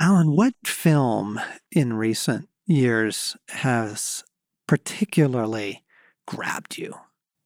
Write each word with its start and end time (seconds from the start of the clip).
Allen, 0.00 0.36
what 0.36 0.54
film 0.64 1.40
in 1.72 1.92
recent 1.94 2.48
years 2.66 3.36
has 3.48 4.24
particularly 4.66 5.84
grabbed 6.26 6.78
you? 6.78 6.94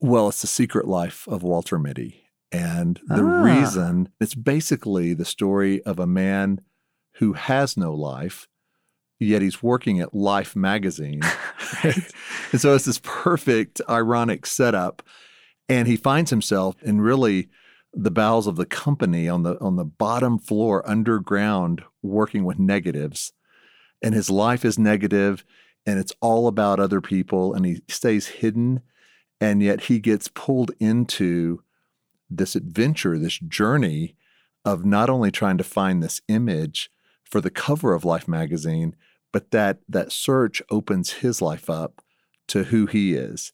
Well, 0.01 0.29
it's 0.29 0.41
The 0.43 0.47
Secret 0.49 0.87
Life 0.87 1.27
of 1.29 1.43
Walter 1.43 1.79
Mitty. 1.79 2.25
And 2.51 3.01
the 3.07 3.23
Ah. 3.25 3.43
reason 3.43 4.11
it's 4.21 4.35
basically 4.35 5.15
the 5.15 5.25
story 5.25 5.83
of 5.85 5.99
a 5.99 6.07
man 6.07 6.61
who 7.15 7.33
has 7.33 7.77
no 7.77 7.95
life, 7.95 8.47
yet 9.19 9.41
he's 9.41 9.63
working 9.63 10.01
at 10.01 10.13
Life 10.15 10.55
magazine. 10.55 11.21
and 11.83 12.61
so 12.61 12.75
it's 12.75 12.85
this 12.85 13.01
perfect, 13.03 13.81
ironic 13.89 14.45
setup. 14.45 15.03
And 15.69 15.89
he 15.89 15.97
finds 15.97 16.29
himself 16.31 16.77
in 16.83 17.01
really 17.01 17.49
the 17.95 18.11
bowels 18.11 18.47
of 18.47 18.57
the 18.57 18.67
company 18.67 19.29
on 19.29 19.43
the 19.43 19.59
on 19.61 19.77
the 19.77 19.85
bottom 19.85 20.39
floor 20.39 20.89
underground 20.89 21.83
working 22.03 22.45
with 22.45 22.59
negatives. 22.59 23.33
And 24.03 24.15
his 24.15 24.31
life 24.31 24.65
is 24.65 24.79
negative 24.79 25.45
and 25.87 25.99
it's 25.99 26.13
all 26.21 26.49
about 26.49 26.81
other 26.81 27.01
people 27.01 27.55
and 27.55 27.65
he 27.65 27.83
stays 27.89 28.27
hidden 28.27 28.83
and 29.41 29.63
yet 29.63 29.83
he 29.83 29.99
gets 29.99 30.29
pulled 30.29 30.71
into 30.79 31.63
this 32.31 32.57
adventure, 32.57 33.19
this 33.19 33.39
journey 33.39 34.17
of 34.65 34.85
not 34.85 35.11
only 35.11 35.31
trying 35.31 35.59
to 35.59 35.65
find 35.65 36.03
this 36.03 36.21
image 36.29 36.91
for 37.25 37.41
the 37.41 37.51
cover 37.51 37.95
of 37.95 38.05
Life 38.05 38.29
magazine, 38.29 38.95
but 39.33 39.51
that 39.51 39.79
that 39.89 40.13
search 40.13 40.63
opens 40.71 41.15
his 41.15 41.43
life 41.43 41.69
up 41.69 42.03
to 42.49 42.65
who 42.65 42.87
he 42.87 43.15
is. 43.15 43.53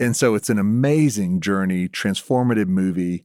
And 0.00 0.16
so 0.16 0.34
it's 0.34 0.48
an 0.48 0.58
amazing 0.58 1.40
journey, 1.40 1.88
transformative 1.88 2.68
movie, 2.68 3.24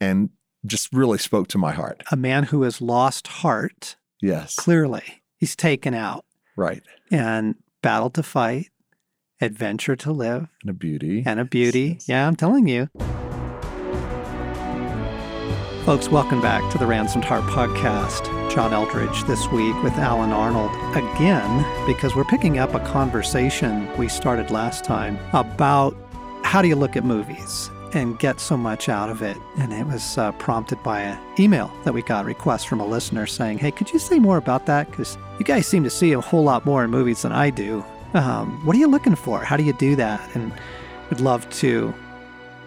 and 0.00 0.30
just 0.66 0.92
really 0.92 1.18
spoke 1.18 1.48
to 1.48 1.58
my 1.58 1.72
heart. 1.72 2.02
A 2.10 2.16
man 2.16 2.44
who 2.44 2.62
has 2.62 2.80
lost 2.80 3.26
heart, 3.28 3.96
Yes. 4.20 4.54
clearly, 4.56 5.22
he's 5.36 5.54
taken 5.56 5.94
out 5.94 6.24
Right. 6.56 6.82
and 7.10 7.54
battle 7.82 8.10
to 8.10 8.22
fight, 8.22 8.68
adventure 9.40 9.96
to 9.96 10.12
live, 10.12 10.48
And 10.62 10.70
a 10.70 10.72
beauty. 10.72 11.22
and 11.24 11.38
a 11.40 11.44
beauty. 11.44 11.94
Yes. 12.00 12.08
Yeah, 12.08 12.26
I'm 12.26 12.36
telling 12.36 12.66
you. 12.66 12.88
Folks, 15.84 16.10
welcome 16.10 16.42
back 16.42 16.70
to 16.72 16.76
the 16.78 16.86
Ransomed 16.86 17.24
Heart 17.24 17.44
Podcast. 17.44 18.34
John 18.50 18.72
Eldredge 18.72 19.26
this 19.26 19.46
week 19.52 19.74
with 19.82 19.94
Allen 19.94 20.32
Arnold 20.32 20.70
again, 20.96 21.64
because 21.86 22.14
we're 22.14 22.24
picking 22.24 22.58
up 22.58 22.74
a 22.74 22.80
conversation 22.80 23.88
we 23.96 24.08
started 24.08 24.50
last 24.50 24.84
time 24.84 25.18
about 25.32 25.96
how 26.44 26.60
do 26.60 26.68
you 26.68 26.76
look 26.76 26.96
at 26.96 27.04
movies 27.04 27.70
and 27.92 28.18
get 28.18 28.40
so 28.40 28.56
much 28.56 28.88
out 28.88 29.10
of 29.10 29.22
it. 29.22 29.36
And 29.56 29.72
it 29.72 29.86
was 29.86 30.18
uh, 30.18 30.32
prompted 30.32 30.82
by 30.82 31.00
an 31.00 31.18
email 31.38 31.72
that 31.84 31.94
we 31.94 32.02
got 32.02 32.24
request 32.24 32.68
from 32.68 32.80
a 32.80 32.86
listener 32.86 33.26
saying, 33.26 33.58
Hey, 33.58 33.70
could 33.70 33.90
you 33.92 33.98
say 33.98 34.18
more 34.18 34.36
about 34.36 34.66
that? 34.66 34.90
Because 34.90 35.16
you 35.38 35.44
guys 35.44 35.66
seem 35.66 35.84
to 35.84 35.90
see 35.90 36.12
a 36.12 36.20
whole 36.20 36.44
lot 36.44 36.66
more 36.66 36.84
in 36.84 36.90
movies 36.90 37.22
than 37.22 37.32
I 37.32 37.50
do. 37.50 37.84
Um, 38.14 38.64
what 38.64 38.74
are 38.76 38.78
you 38.78 38.88
looking 38.88 39.14
for? 39.14 39.42
How 39.44 39.56
do 39.56 39.62
you 39.62 39.74
do 39.74 39.96
that? 39.96 40.20
And 40.34 40.52
would 41.10 41.20
love 41.20 41.48
to 41.50 41.94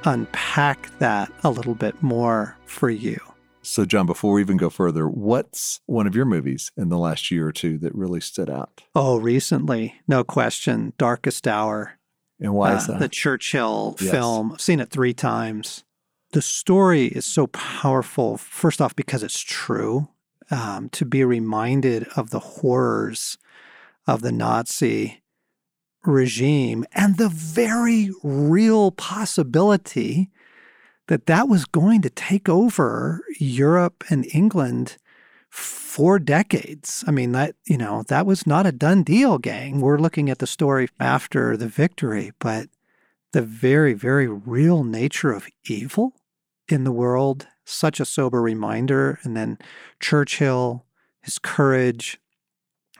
unpack 0.05 0.89
that 0.99 1.31
a 1.43 1.49
little 1.49 1.75
bit 1.75 2.01
more 2.01 2.57
for 2.65 2.89
you. 2.89 3.19
So, 3.63 3.85
John, 3.85 4.07
before 4.07 4.33
we 4.33 4.41
even 4.41 4.57
go 4.57 4.71
further, 4.71 5.07
what's 5.07 5.81
one 5.85 6.07
of 6.07 6.15
your 6.15 6.25
movies 6.25 6.71
in 6.75 6.89
the 6.89 6.97
last 6.97 7.29
year 7.29 7.47
or 7.47 7.51
two 7.51 7.77
that 7.79 7.93
really 7.93 8.19
stood 8.19 8.49
out? 8.49 8.81
Oh, 8.95 9.17
recently, 9.17 10.01
no 10.07 10.23
question, 10.23 10.93
Darkest 10.97 11.47
Hour, 11.47 11.99
And 12.41 12.53
why 12.53 12.73
uh, 12.73 12.77
is 12.77 12.87
that? 12.87 12.99
the 12.99 13.07
Churchill 13.07 13.95
Yes. 14.01 14.11
film. 14.11 14.53
I've 14.53 14.61
seen 14.61 14.79
it 14.79 14.89
three 14.89 15.13
times. 15.13 15.83
The 16.31 16.41
story 16.41 17.05
is 17.07 17.25
so 17.25 17.47
powerful, 17.47 18.37
first 18.37 18.81
off, 18.81 18.95
because 18.95 19.23
it's 19.23 19.39
true. 19.39 20.09
Um, 20.49 20.89
to 20.89 21.05
be 21.05 21.23
reminded 21.23 22.07
of 22.17 22.31
the 22.31 22.39
horrors 22.39 23.37
of 24.05 24.21
the 24.21 24.33
Nazi 24.33 25.21
regime 26.03 26.83
and 26.91 27.17
the 27.17 27.29
very 27.29 28.11
real 28.21 28.91
possibility 28.91 30.29
that 31.07 31.25
that 31.27 31.47
was 31.47 31.63
going 31.65 32.01
to 32.01 32.09
take 32.09 32.49
over 32.49 33.21
Europe 33.39 34.03
and 34.09 34.25
England 34.33 34.97
for 35.51 36.17
decades. 36.17 37.03
I 37.05 37.11
mean, 37.11 37.33
that, 37.33 37.55
you 37.65 37.77
know, 37.77 38.03
that 38.07 38.25
was 38.25 38.47
not 38.47 38.65
a 38.65 38.71
done 38.71 39.03
deal, 39.03 39.37
gang. 39.37 39.81
We're 39.81 39.99
looking 39.99 40.29
at 40.29 40.39
the 40.39 40.47
story 40.47 40.87
mm-hmm. 40.87 41.03
after 41.03 41.57
the 41.57 41.67
victory, 41.67 42.31
but 42.39 42.69
the 43.33 43.41
very, 43.41 43.93
very 43.93 44.27
real 44.27 44.83
nature 44.85 45.33
of 45.33 45.47
evil 45.65 46.13
in 46.69 46.85
the 46.85 46.91
world, 46.91 47.47
such 47.65 47.99
a 47.99 48.05
sober 48.05 48.41
reminder. 48.41 49.19
And 49.23 49.35
then 49.35 49.57
Churchill, 49.99 50.85
his 51.21 51.37
courage. 51.37 52.17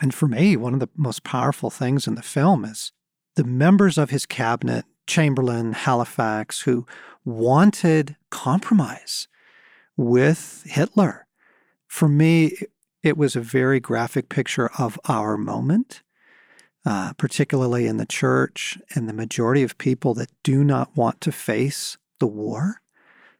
And 0.01 0.13
for 0.13 0.27
me, 0.27 0.57
one 0.57 0.73
of 0.73 0.81
the 0.81 0.89
most 0.97 1.23
powerful 1.23 1.69
things 1.69 2.05
in 2.05 2.15
the 2.15 2.21
film 2.21 2.65
is 2.65 2.91
the 3.35 3.45
members 3.45 3.97
of 3.97 4.09
his 4.09 4.25
cabinet, 4.25 4.83
Chamberlain, 5.07 5.71
Halifax, 5.71 6.61
who 6.63 6.85
wanted 7.23 8.17
compromise 8.29 9.29
with 9.95 10.63
Hitler. 10.65 11.27
For 11.91 12.07
me, 12.07 12.57
it 13.03 13.17
was 13.17 13.35
a 13.35 13.41
very 13.41 13.81
graphic 13.81 14.29
picture 14.29 14.71
of 14.79 14.97
our 15.09 15.35
moment, 15.35 16.03
uh, 16.85 17.11
particularly 17.17 17.85
in 17.85 17.97
the 17.97 18.05
church 18.05 18.77
and 18.95 19.09
the 19.09 19.13
majority 19.13 19.61
of 19.61 19.77
people 19.77 20.13
that 20.13 20.31
do 20.41 20.63
not 20.63 20.95
want 20.95 21.19
to 21.19 21.33
face 21.33 21.97
the 22.21 22.27
war. 22.27 22.81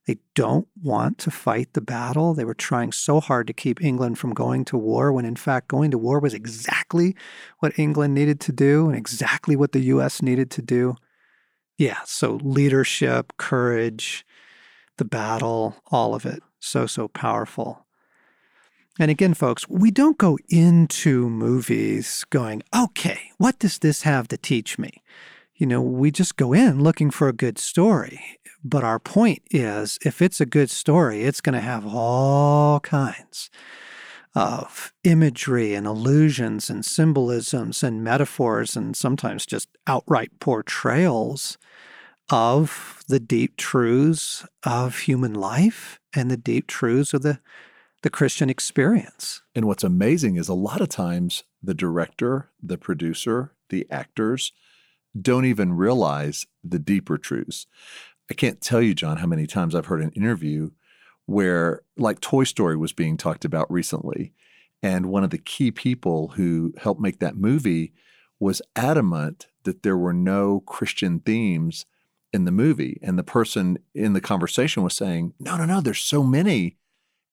They 0.05 0.17
don't 0.35 0.67
want 0.83 1.17
to 1.19 1.31
fight 1.31 1.71
the 1.71 1.81
battle. 1.81 2.33
They 2.33 2.43
were 2.43 2.53
trying 2.53 2.91
so 2.91 3.21
hard 3.21 3.47
to 3.47 3.53
keep 3.53 3.81
England 3.81 4.19
from 4.19 4.33
going 4.33 4.65
to 4.65 4.77
war 4.77 5.13
when, 5.13 5.23
in 5.23 5.37
fact, 5.37 5.69
going 5.69 5.89
to 5.91 5.97
war 5.97 6.19
was 6.19 6.33
exactly 6.33 7.15
what 7.59 7.79
England 7.79 8.13
needed 8.13 8.41
to 8.41 8.51
do 8.51 8.89
and 8.89 8.97
exactly 8.97 9.55
what 9.55 9.71
the 9.71 9.85
US 9.95 10.21
needed 10.21 10.51
to 10.51 10.61
do. 10.61 10.97
Yeah, 11.77 11.99
so 12.03 12.37
leadership, 12.43 13.31
courage, 13.37 14.25
the 14.97 15.05
battle, 15.05 15.77
all 15.89 16.13
of 16.13 16.25
it. 16.25 16.43
So, 16.59 16.85
so 16.85 17.07
powerful. 17.07 17.87
And 18.99 19.09
again, 19.09 19.33
folks, 19.33 19.67
we 19.69 19.89
don't 19.89 20.17
go 20.17 20.37
into 20.49 21.29
movies 21.29 22.25
going, 22.29 22.61
okay, 22.75 23.31
what 23.37 23.57
does 23.59 23.79
this 23.79 24.03
have 24.03 24.27
to 24.29 24.37
teach 24.37 24.77
me? 24.77 25.01
You 25.55 25.65
know, 25.67 25.81
we 25.81 26.11
just 26.11 26.35
go 26.35 26.53
in 26.53 26.83
looking 26.83 27.11
for 27.11 27.29
a 27.29 27.33
good 27.33 27.57
story. 27.57 28.39
But 28.63 28.83
our 28.83 28.99
point 28.99 29.41
is 29.49 29.97
if 30.05 30.21
it's 30.21 30.41
a 30.41 30.45
good 30.45 30.69
story, 30.69 31.23
it's 31.23 31.41
going 31.41 31.53
to 31.53 31.61
have 31.61 31.85
all 31.85 32.79
kinds 32.81 33.49
of 34.35 34.93
imagery 35.03 35.73
and 35.73 35.85
illusions 35.85 36.69
and 36.69 36.85
symbolisms 36.85 37.83
and 37.83 38.03
metaphors 38.03 38.75
and 38.75 38.95
sometimes 38.95 39.45
just 39.45 39.69
outright 39.87 40.31
portrayals 40.39 41.57
of 42.29 43.03
the 43.09 43.19
deep 43.19 43.57
truths 43.57 44.45
of 44.63 44.99
human 44.99 45.33
life 45.33 45.99
and 46.15 46.31
the 46.31 46.37
deep 46.37 46.67
truths 46.67 47.13
of 47.13 47.23
the, 47.23 47.39
the 48.03 48.09
Christian 48.09 48.49
experience. 48.49 49.41
And 49.53 49.65
what's 49.65 49.83
amazing 49.83 50.37
is 50.37 50.49
a 50.49 50.53
lot 50.53 50.81
of 50.81 50.89
times 50.89 51.43
the 51.61 51.73
director, 51.73 52.49
the 52.61 52.77
producer, 52.77 53.53
the 53.69 53.85
actors 53.91 54.51
don't 55.19 55.45
even 55.45 55.73
realize 55.73 56.47
the 56.63 56.79
deeper 56.79 57.17
truths. 57.17 57.67
I 58.29 58.33
can't 58.33 58.61
tell 58.61 58.81
you, 58.81 58.93
John, 58.93 59.17
how 59.17 59.27
many 59.27 59.45
times 59.45 59.75
I've 59.75 59.87
heard 59.87 60.01
an 60.01 60.11
interview 60.11 60.71
where, 61.25 61.81
like 61.97 62.19
Toy 62.19 62.43
Story 62.43 62.75
was 62.75 62.93
being 62.93 63.17
talked 63.17 63.45
about 63.45 63.71
recently. 63.71 64.33
And 64.81 65.07
one 65.07 65.23
of 65.23 65.29
the 65.29 65.37
key 65.37 65.69
people 65.69 66.29
who 66.29 66.73
helped 66.77 67.01
make 67.01 67.19
that 67.19 67.35
movie 67.35 67.93
was 68.39 68.61
adamant 68.75 69.47
that 69.63 69.83
there 69.83 69.97
were 69.97 70.13
no 70.13 70.61
Christian 70.61 71.19
themes 71.19 71.85
in 72.33 72.45
the 72.45 72.51
movie. 72.51 72.99
And 73.03 73.19
the 73.19 73.23
person 73.23 73.77
in 73.93 74.13
the 74.13 74.21
conversation 74.21 74.81
was 74.81 74.95
saying, 74.95 75.33
no, 75.39 75.57
no, 75.57 75.65
no, 75.65 75.81
there's 75.81 75.99
so 75.99 76.23
many. 76.23 76.77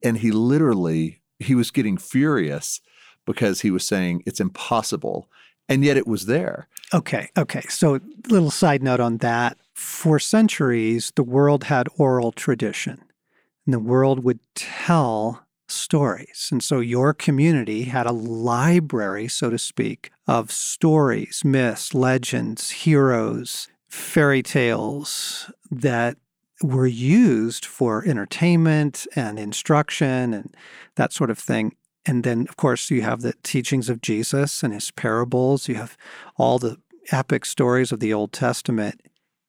And 0.02 0.18
he 0.18 0.30
literally, 0.30 1.20
he 1.38 1.54
was 1.54 1.70
getting 1.70 1.96
furious 1.96 2.80
because 3.24 3.60
he 3.60 3.70
was 3.70 3.86
saying 3.86 4.22
it's 4.26 4.40
impossible. 4.40 5.28
And 5.68 5.84
yet 5.84 5.96
it 5.96 6.06
was 6.06 6.26
there. 6.26 6.68
Okay, 6.94 7.28
okay. 7.36 7.60
So, 7.68 8.00
little 8.28 8.50
side 8.50 8.82
note 8.82 9.00
on 9.00 9.18
that. 9.18 9.58
For 9.74 10.18
centuries, 10.18 11.12
the 11.14 11.22
world 11.22 11.64
had 11.64 11.88
oral 11.98 12.32
tradition, 12.32 13.04
and 13.66 13.74
the 13.74 13.78
world 13.78 14.24
would 14.24 14.40
tell 14.54 15.44
stories. 15.68 16.48
And 16.50 16.64
so, 16.64 16.80
your 16.80 17.12
community 17.12 17.84
had 17.84 18.06
a 18.06 18.12
library, 18.12 19.28
so 19.28 19.50
to 19.50 19.58
speak, 19.58 20.10
of 20.26 20.50
stories, 20.50 21.42
myths, 21.44 21.92
legends, 21.92 22.70
heroes, 22.70 23.68
fairy 23.88 24.42
tales 24.42 25.50
that 25.70 26.16
were 26.62 26.86
used 26.86 27.64
for 27.64 28.04
entertainment 28.06 29.06
and 29.14 29.38
instruction 29.38 30.34
and 30.34 30.56
that 30.96 31.12
sort 31.12 31.30
of 31.30 31.38
thing. 31.38 31.74
And 32.04 32.24
then, 32.24 32.46
of 32.48 32.56
course, 32.56 32.90
you 32.90 33.02
have 33.02 33.20
the 33.20 33.34
teachings 33.42 33.88
of 33.88 34.00
Jesus 34.00 34.62
and 34.62 34.72
his 34.72 34.90
parables. 34.90 35.68
You 35.68 35.76
have 35.76 35.96
all 36.36 36.58
the 36.58 36.78
epic 37.12 37.44
stories 37.44 37.92
of 37.92 38.00
the 38.00 38.12
Old 38.12 38.32
Testament. 38.32 39.00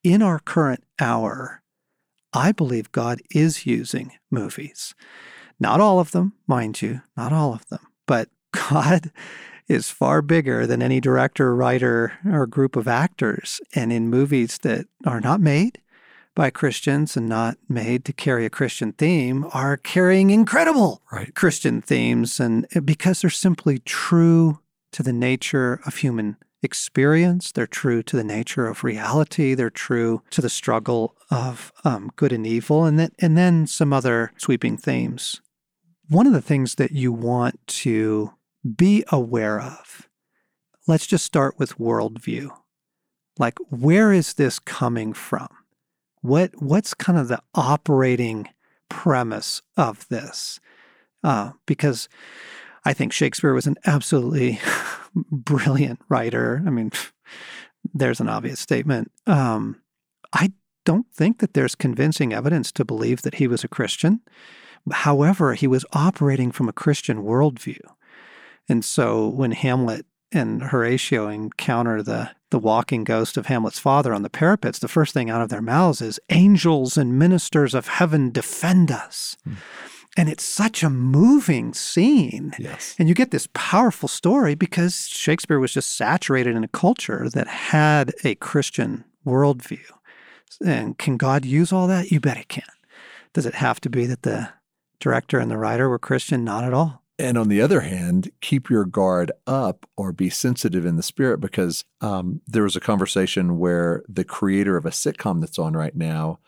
In 0.04 0.22
our 0.22 0.40
current 0.40 0.84
hour, 1.00 1.62
I 2.34 2.52
believe 2.52 2.92
God 2.92 3.22
is 3.32 3.66
using 3.66 4.14
movies. 4.30 4.94
Not 5.60 5.82
all 5.82 6.00
of 6.00 6.12
them, 6.12 6.34
mind 6.48 6.82
you, 6.82 7.02
not 7.18 7.34
all 7.34 7.54
of 7.54 7.68
them, 7.70 7.86
but 8.06 8.30
God 8.70 9.12
is 9.68 9.92
far 9.92 10.22
bigger 10.22 10.66
than 10.66 10.82
any 10.82 11.00
director, 11.00 11.56
writer, 11.56 12.14
or 12.26 12.48
group 12.48 12.76
of 12.76 12.88
actors. 12.88 13.62
And 13.76 13.94
in 13.94 14.10
movies 14.10 14.58
that 14.60 14.88
are 15.06 15.22
not 15.22 15.42
made 15.42 15.80
by 16.36 16.50
Christians 16.50 17.18
and 17.18 17.28
not 17.28 17.58
made 17.68 18.06
to 18.06 18.14
carry 18.14 18.46
a 18.46 18.50
Christian 18.50 18.94
theme, 18.94 19.46
are 19.54 19.78
carrying 19.78 20.30
incredible 20.30 21.02
Right. 21.12 21.34
Christian 21.36 21.82
themes. 21.82 22.40
And 22.40 22.68
because 22.86 23.22
they're 23.22 23.30
simply 23.30 23.80
true 23.80 24.60
to 24.92 25.04
the 25.04 25.14
nature 25.14 25.82
of 25.86 25.98
human 25.98 26.38
experience, 26.62 27.52
they're 27.52 27.68
true 27.68 28.04
to 28.04 28.16
the 28.16 28.24
nature 28.24 28.68
of 28.68 28.84
reality, 28.84 29.54
they're 29.54 29.70
true 29.70 30.22
to 30.32 30.42
the 30.42 30.50
struggle 30.50 31.16
of 31.32 31.72
um, 31.84 32.12
good 32.16 32.34
and 32.34 32.46
evil, 32.46 32.86
and 32.86 33.00
then, 33.00 33.12
and 33.20 33.38
then 33.38 33.68
some 33.68 33.94
other 33.94 34.32
sweeping 34.38 34.78
themes. 34.78 35.42
One 36.10 36.28
of 36.28 36.34
the 36.34 36.42
things 36.42 36.76
that 36.76 36.92
you 36.92 37.14
want 37.14 37.66
to 37.68 38.34
be 38.76 39.04
aware 39.12 39.62
of, 39.62 40.10
let's 40.88 41.08
just 41.08 41.26
start 41.26 41.58
with 41.58 41.78
worldview. 41.78 42.50
Like, 43.38 43.58
where 43.70 44.12
is 44.12 44.34
this 44.34 44.60
coming 44.60 45.14
from? 45.14 45.48
What 46.22 46.52
what's 46.62 46.94
kind 46.94 47.18
of 47.18 47.28
the 47.28 47.42
operating 47.56 48.50
premise 48.90 49.62
of 49.78 50.08
this? 50.10 50.60
Uh, 51.24 51.52
because 51.66 52.10
I 52.86 52.94
think 52.94 53.14
Shakespeare 53.14 53.54
was 53.54 53.68
an 53.68 53.76
absolutely 53.86 54.60
brilliant 55.16 56.00
writer. 56.10 56.64
I 56.66 56.70
mean, 56.70 56.92
there's 57.94 58.20
an 58.20 58.30
obvious 58.30 58.60
statement. 58.60 59.12
Um, 59.28 59.82
I 60.34 60.54
don't 60.86 61.08
think 61.14 61.40
that 61.40 61.54
there's 61.54 61.76
convincing 61.76 62.34
evidence 62.34 62.72
to 62.74 62.86
believe 62.86 63.22
that 63.24 63.36
he 63.36 63.48
was 63.48 63.64
a 63.64 63.70
Christian. 63.70 64.22
However, 64.92 65.54
he 65.54 65.68
was 65.68 65.86
operating 65.94 66.52
from 66.52 66.70
a 66.70 66.74
Christian 66.74 67.24
worldview. 67.24 67.82
And 68.68 68.86
so 68.86 69.28
when 69.28 69.52
Hamlet 69.52 70.06
and 70.32 70.62
Horatio 70.62 71.28
encounter 71.28 72.04
the, 72.04 72.32
the 72.50 72.60
walking 72.60 73.04
ghost 73.04 73.38
of 73.38 73.48
Hamlet's 73.48 73.80
father 73.80 74.14
on 74.14 74.22
the 74.22 74.30
parapets, 74.30 74.80
the 74.80 74.88
first 74.88 75.14
thing 75.14 75.30
out 75.30 75.42
of 75.42 75.50
their 75.50 75.62
mouths 75.62 76.02
is, 76.02 76.20
Angels 76.30 76.98
and 76.98 77.18
ministers 77.18 77.74
of 77.74 77.88
heaven 77.88 78.30
defend 78.32 78.92
us. 78.92 79.38
Hmm. 79.44 79.54
And 80.18 80.28
it's 80.28 80.44
such 80.44 80.84
a 80.84 80.90
moving 80.90 81.74
scene. 81.74 82.54
Yes. 82.58 82.96
And 82.98 83.08
you 83.08 83.16
get 83.16 83.32
this 83.32 83.48
powerful 83.54 84.10
story 84.10 84.56
because 84.56 85.08
Shakespeare 85.08 85.60
was 85.60 85.72
just 85.72 85.96
saturated 85.96 86.56
in 86.56 86.64
a 86.64 86.70
culture 86.70 87.30
that 87.30 87.48
had 87.48 88.14
a 88.24 88.36
Christian 88.36 89.06
worldview. 89.26 89.86
And 90.66 90.98
can 90.98 91.16
God 91.16 91.46
use 91.46 91.72
all 91.72 91.88
that? 91.88 92.12
You 92.12 92.20
bet 92.20 92.38
it 92.38 92.50
can. 92.50 92.64
Does 93.34 93.46
it 93.46 93.56
have 93.56 93.80
to 93.82 93.90
be 93.90 94.08
that 94.08 94.24
the 94.24 94.50
director 95.00 95.40
and 95.40 95.50
the 95.50 95.58
writer 95.58 95.88
were 95.88 96.00
Christian? 96.00 96.44
Not 96.44 96.64
at 96.64 96.74
all. 96.74 96.99
And 97.20 97.38
on 97.38 97.50
the 97.50 97.62
other 97.62 97.82
hand, 97.82 98.32
keep 98.40 98.70
your 98.70 98.86
guard 98.86 99.34
up 99.46 99.86
or 99.98 100.14
be 100.14 100.30
sensitive 100.30 100.86
in 100.86 100.96
the 100.96 101.04
spirit 101.04 101.42
because 101.42 101.84
um, 102.00 102.40
there 102.48 102.64
was 102.64 102.78
a 102.78 102.82
conversation 102.82 103.60
where 103.60 104.04
the 104.08 104.24
creator 104.24 104.78
of 104.78 104.86
a 104.86 104.92
sitcom 104.92 105.42
that's 105.42 105.60
on 105.60 105.74
right 105.74 105.96
now 105.96 106.40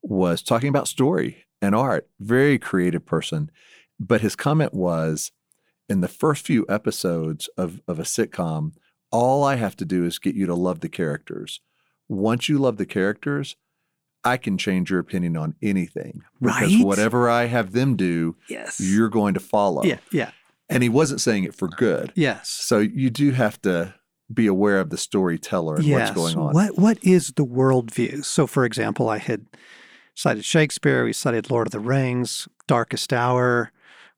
was 0.00 0.40
talking 0.40 0.68
about 0.68 0.86
story 0.86 1.44
and 1.60 1.74
art, 1.74 2.08
very 2.20 2.56
creative 2.56 3.04
person. 3.04 3.50
But 3.98 4.20
his 4.20 4.36
comment 4.36 4.72
was 4.72 5.32
in 5.88 6.02
the 6.02 6.08
first 6.08 6.46
few 6.46 6.64
episodes 6.68 7.48
of, 7.58 7.80
of 7.88 7.98
a 7.98 8.04
sitcom, 8.04 8.74
all 9.10 9.42
I 9.42 9.56
have 9.56 9.76
to 9.78 9.84
do 9.84 10.04
is 10.04 10.20
get 10.20 10.36
you 10.36 10.46
to 10.46 10.54
love 10.54 10.80
the 10.80 10.88
characters. 10.88 11.60
Once 12.08 12.48
you 12.48 12.58
love 12.58 12.76
the 12.76 12.86
characters, 12.86 13.56
I 14.24 14.36
can 14.36 14.56
change 14.58 14.90
your 14.90 15.00
opinion 15.00 15.36
on 15.36 15.54
anything 15.62 16.22
because 16.40 16.74
Right? 16.76 16.84
whatever 16.84 17.28
I 17.28 17.46
have 17.46 17.72
them 17.72 17.96
do, 17.96 18.36
Yes. 18.48 18.80
you're 18.80 19.08
going 19.08 19.34
to 19.34 19.40
follow. 19.40 19.82
yeah, 19.84 19.98
yeah, 20.12 20.30
And 20.68 20.82
he 20.82 20.88
wasn't 20.88 21.20
saying 21.20 21.44
it 21.44 21.54
for 21.54 21.68
good. 21.68 22.12
yes. 22.14 22.48
So 22.48 22.78
you 22.78 23.10
do 23.10 23.32
have 23.32 23.60
to 23.62 23.94
be 24.32 24.46
aware 24.46 24.78
of 24.80 24.90
the 24.90 24.96
storyteller 24.96 25.74
and 25.76 25.84
yes. 25.84 26.14
what's 26.16 26.34
going 26.34 26.46
on. 26.46 26.54
What 26.54 26.78
what 26.78 26.98
is 27.02 27.32
the 27.36 27.44
worldview? 27.44 28.24
So, 28.24 28.46
for 28.46 28.64
example, 28.64 29.08
I 29.10 29.18
had 29.18 29.46
cited 30.14 30.44
Shakespeare. 30.44 31.04
We 31.04 31.12
cited 31.12 31.50
Lord 31.50 31.66
of 31.66 31.72
the 31.72 31.80
Rings, 31.80 32.48
Darkest 32.66 33.12
Hour, 33.12 33.72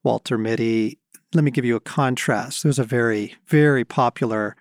Walter 0.05 0.39
Mitty. 0.39 0.99
Let 1.33 1.43
me 1.43 1.51
give 1.51 1.65
you 1.65 1.75
a 1.75 1.81
contrast. 1.81 2.63
There's 2.63 2.79
a 2.79 2.85
very 2.85 3.35
very 3.49 3.85
popular 3.85 4.55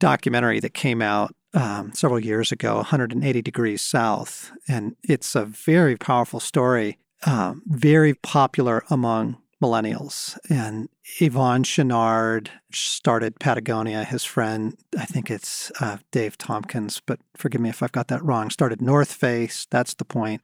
documentary 0.00 0.58
that 0.60 0.74
came 0.74 1.00
out 1.02 1.34
um, 1.54 1.92
several 1.92 2.20
years 2.20 2.52
ago, 2.52 2.76
180 2.76 3.42
Degrees 3.42 3.82
South, 3.82 4.52
and 4.68 4.96
it's 5.02 5.34
a 5.34 5.44
very 5.44 5.96
powerful 5.96 6.40
story, 6.40 6.98
um, 7.26 7.62
very 7.66 8.14
popular 8.14 8.84
among 8.90 9.36
millennials. 9.62 10.36
And 10.50 10.88
Yvon 11.20 11.64
Chouinard 11.64 12.48
started 12.72 13.38
Patagonia. 13.38 14.04
His 14.04 14.24
friend, 14.24 14.76
I 14.98 15.04
think 15.04 15.30
it's 15.30 15.70
uh, 15.80 15.98
Dave 16.10 16.36
Tompkins, 16.36 17.00
but 17.04 17.20
forgive 17.36 17.60
me 17.60 17.68
if 17.68 17.82
I've 17.82 17.92
got 17.92 18.08
that 18.08 18.24
wrong, 18.24 18.50
started 18.50 18.82
North 18.82 19.12
Face. 19.12 19.66
That's 19.70 19.94
the 19.94 20.04
point. 20.04 20.42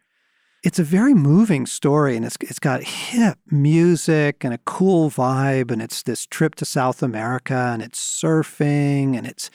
It's 0.65 0.81
a 0.81 0.85
very 0.85 1.15
moving 1.15 1.67
story, 1.67 2.17
and 2.17 2.25
it's 2.25 2.37
it's 2.41 2.59
got 2.59 2.83
hip 2.83 3.39
music 3.49 4.43
and 4.43 4.53
a 4.53 4.59
cool 4.59 5.09
vibe, 5.09 5.71
and 5.71 5.81
it's 5.81 6.03
this 6.03 6.27
trip 6.27 6.57
to 6.57 6.65
South 6.65 7.01
America, 7.01 7.71
and 7.73 7.81
it's 7.81 8.01
surfing, 8.01 9.17
and 9.17 9.25
it's 9.25 9.51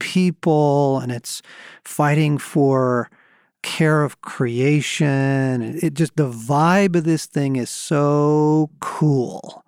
people, 0.00 0.98
and 0.98 1.12
it's 1.12 1.42
fighting 1.84 2.38
for 2.38 3.08
care 3.62 4.02
of 4.02 4.20
creation. 4.20 5.78
It 5.80 5.94
just 5.94 6.16
the 6.16 6.28
vibe 6.28 6.96
of 6.96 7.04
this 7.04 7.26
thing 7.26 7.54
is 7.56 7.70
so 7.70 8.70
cool. 8.80 9.64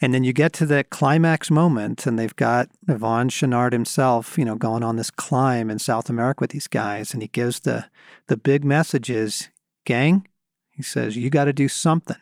And 0.00 0.12
then 0.12 0.24
you 0.24 0.32
get 0.32 0.52
to 0.54 0.66
the 0.66 0.84
climax 0.84 1.50
moment, 1.50 2.04
and 2.04 2.18
they've 2.18 2.36
got 2.36 2.68
Yvon 2.88 3.30
Chouinard 3.30 3.72
himself, 3.72 4.36
you 4.36 4.44
know, 4.44 4.56
going 4.56 4.82
on 4.82 4.96
this 4.96 5.10
climb 5.10 5.70
in 5.70 5.78
South 5.78 6.10
America 6.10 6.42
with 6.42 6.50
these 6.50 6.68
guys, 6.68 7.12
and 7.14 7.22
he 7.22 7.28
gives 7.28 7.60
the 7.60 7.86
the 8.26 8.36
big 8.36 8.64
message 8.64 9.08
is, 9.08 9.50
gang, 9.86 10.28
he 10.70 10.82
says, 10.82 11.16
you 11.16 11.30
got 11.30 11.46
to 11.46 11.54
do 11.54 11.68
something 11.68 12.16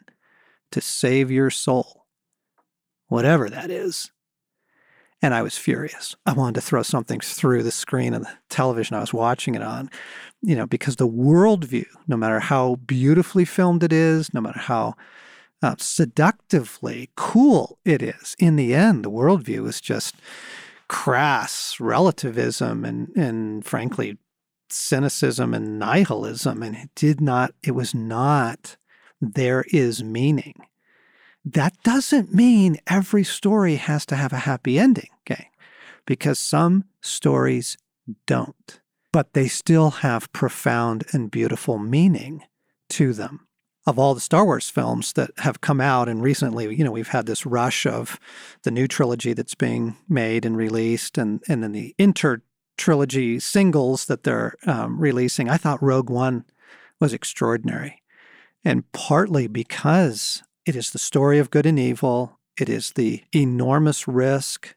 to 0.71 0.81
save 0.81 1.31
your 1.31 1.51
soul, 1.51 2.07
whatever 3.09 3.51
that 3.51 3.71
is. 3.71 4.13
And 5.21 5.35
I 5.35 5.43
was 5.43 5.57
furious. 5.57 6.15
I 6.27 6.35
wanted 6.35 6.57
to 6.57 6.61
throw 6.61 6.83
something 6.83 7.21
through 7.21 7.63
the 7.63 7.71
screen 7.73 8.15
of 8.15 8.23
the 8.23 8.31
television 8.51 8.97
I 8.97 9.01
was 9.01 9.15
watching 9.15 9.55
it 9.55 9.63
on, 9.63 9.91
you 10.43 10.55
know, 10.55 10.67
because 10.67 10.97
the 10.97 11.09
worldview, 11.09 11.87
no 12.07 12.17
matter 12.17 12.41
how 12.41 12.77
beautifully 12.77 13.45
filmed 13.45 13.83
it 13.83 13.93
is, 13.93 14.33
no 14.35 14.41
matter 14.41 14.61
how 14.61 14.95
uh, 15.63 15.77
seductively 15.79 17.11
cool 17.17 17.79
it 17.85 18.03
is, 18.03 18.37
in 18.39 18.57
the 18.57 18.75
end, 18.75 19.05
the 19.05 19.11
worldview 19.11 19.67
is 19.67 19.81
just 19.81 20.15
crass 20.89 21.81
relativism 21.81 22.85
and, 22.85 23.09
and 23.17 23.65
frankly, 23.65 24.19
cynicism 24.69 25.55
and 25.55 25.79
nihilism. 25.79 26.63
And 26.63 26.77
it 26.77 26.91
did 26.95 27.21
not, 27.21 27.55
it 27.63 27.73
was 27.73 27.95
not, 27.95 28.77
there 29.21 29.65
is 29.69 30.03
meaning. 30.03 30.67
That 31.45 31.75
doesn't 31.83 32.33
mean 32.33 32.79
every 32.87 33.25
story 33.25 33.77
has 33.77 34.07
to 34.07 34.17
have 34.17 34.33
a 34.33 34.39
happy 34.39 34.79
ending, 34.79 35.11
okay? 35.23 35.51
Because 36.07 36.39
some 36.39 36.85
stories 37.03 37.77
don't, 38.27 38.81
but 39.13 39.35
they 39.35 39.49
still 39.49 39.91
have 39.91 40.33
profound 40.33 41.05
and 41.13 41.31
beautiful 41.31 41.79
meaning 41.79 42.45
to 42.91 43.13
them. 43.13 43.47
Of 43.87 43.99
all 43.99 44.15
the 44.15 44.21
Star 44.21 44.47
Wars 44.47 44.71
films 44.71 45.13
that 45.13 45.31
have 45.39 45.61
come 45.61 45.79
out, 45.79 46.09
and 46.09 46.23
recently, 46.23 46.75
you 46.75 46.85
know, 46.85 46.91
we've 46.91 47.09
had 47.09 47.27
this 47.27 47.45
rush 47.45 47.85
of 47.85 48.19
the 48.63 48.71
new 48.71 48.89
trilogy 48.89 49.35
that's 49.35 49.55
being 49.55 49.99
made 50.09 50.47
and 50.47 50.57
released, 50.57 51.19
and, 51.19 51.43
and 51.49 51.63
then 51.63 51.73
the 51.73 51.95
inter 51.99 52.41
trilogy 52.77 53.39
singles 53.39 54.07
that 54.07 54.25
they're 54.25 54.57
um, 54.67 54.99
releasing. 54.99 55.49
I 55.49 55.57
thought 55.57 55.83
Rogue 55.83 56.11
One 56.11 56.45
was 57.01 57.13
extraordinary. 57.13 58.03
And 58.65 58.91
partly 58.93 59.47
because 59.47 60.43
it 60.67 60.75
is 60.75 60.91
the 60.91 60.99
story 60.99 61.39
of 61.39 61.51
good 61.51 61.67
and 61.67 61.79
evil, 61.79 62.39
it 62.59 62.69
is 62.69 62.93
the 62.93 63.23
enormous 63.35 64.09
risk 64.09 64.75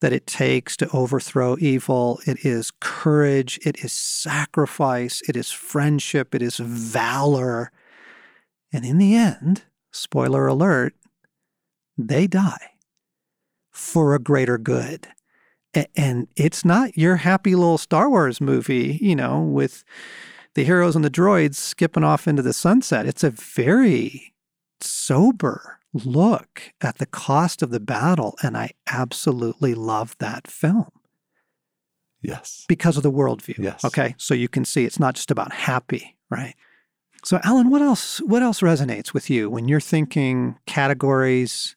that 0.00 0.12
it 0.12 0.26
takes 0.26 0.76
to 0.76 0.90
overthrow 0.90 1.56
evil, 1.58 2.20
it 2.26 2.44
is 2.44 2.70
courage, 2.80 3.58
it 3.64 3.82
is 3.82 3.92
sacrifice, 3.92 5.22
it 5.26 5.36
is 5.36 5.50
friendship, 5.50 6.34
it 6.34 6.42
is 6.42 6.58
valor. 6.58 7.72
And 8.72 8.84
in 8.84 8.98
the 8.98 9.14
end, 9.14 9.62
spoiler 9.92 10.46
alert, 10.46 10.94
they 11.96 12.26
die 12.26 12.72
for 13.72 14.14
a 14.14 14.18
greater 14.18 14.58
good. 14.58 15.08
And 15.94 16.28
it's 16.36 16.64
not 16.64 16.96
your 16.96 17.16
happy 17.16 17.54
little 17.54 17.78
Star 17.78 18.08
Wars 18.08 18.40
movie, 18.40 18.98
you 19.02 19.14
know, 19.16 19.40
with 19.40 19.84
the 20.54 20.64
heroes 20.64 20.96
and 20.96 21.04
the 21.04 21.10
droids 21.10 21.56
skipping 21.56 22.04
off 22.04 22.26
into 22.26 22.42
the 22.42 22.52
sunset. 22.52 23.06
It's 23.06 23.22
a 23.24 23.30
very 23.30 24.32
sober 24.80 25.78
look 25.92 26.72
at 26.80 26.98
the 26.98 27.06
cost 27.06 27.62
of 27.62 27.70
the 27.70 27.80
battle. 27.80 28.36
And 28.42 28.56
I 28.56 28.70
absolutely 28.86 29.74
love 29.74 30.16
that 30.18 30.46
film 30.46 30.88
Yes. 32.22 32.64
because 32.68 32.96
of 32.96 33.02
the 33.02 33.12
worldview. 33.12 33.58
Yes. 33.58 33.84
Okay. 33.84 34.14
So 34.18 34.34
you 34.34 34.48
can 34.48 34.64
see 34.64 34.84
it's 34.84 35.00
not 35.00 35.14
just 35.14 35.30
about 35.30 35.52
happy, 35.52 36.16
right? 36.30 36.54
So 37.24 37.40
Allen, 37.42 37.70
what 37.70 37.82
else 37.82 38.18
what 38.22 38.42
else 38.42 38.60
resonates 38.60 39.12
with 39.12 39.28
you 39.30 39.50
when 39.50 39.68
you're 39.68 39.80
thinking 39.80 40.58
categories, 40.66 41.74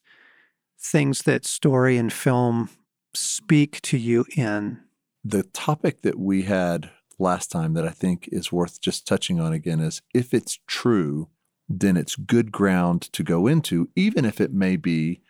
things 0.80 1.24
that 1.24 1.46
story 1.46 1.98
and 1.98 2.14
film 2.14 2.70
speak 3.14 3.82
to 3.82 3.98
you 3.98 4.26
in? 4.36 4.80
The 5.24 5.44
topic 5.44 6.02
that 6.02 6.20
we 6.20 6.44
had 6.44 6.90
last 7.18 7.52
time 7.52 7.74
that 7.74 7.86
I 7.86 7.90
think 7.90 8.30
is 8.32 8.52
worth 8.52 8.80
just 8.80 9.06
touching 9.06 9.40
on 9.40 9.54
again 9.54 9.80
is 9.80 10.02
if 10.14 10.34
it's 10.34 10.60
true, 10.68 11.30
then 11.68 11.98
it's 11.98 12.16
good 12.16 12.52
ground 12.52 13.02
to 13.14 13.24
go 13.24 13.46
into, 13.46 13.90
even 13.96 14.26
if 14.26 14.40
it 14.40 14.54
may 14.54 14.76
be 14.76 15.22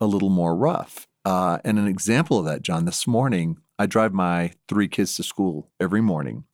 a 0.00 0.06
little 0.06 0.30
more 0.30 0.56
rough. 0.56 1.06
Uh, 1.24 1.58
and 1.64 1.78
an 1.78 1.86
example 1.86 2.38
of 2.38 2.44
that, 2.46 2.62
John, 2.62 2.84
this 2.84 3.06
morning, 3.06 3.58
I 3.78 3.86
drive 3.86 4.12
my 4.12 4.52
three 4.68 4.88
kids 4.88 5.16
to 5.16 5.22
school 5.22 5.70
every 5.80 6.00
morning. 6.00 6.44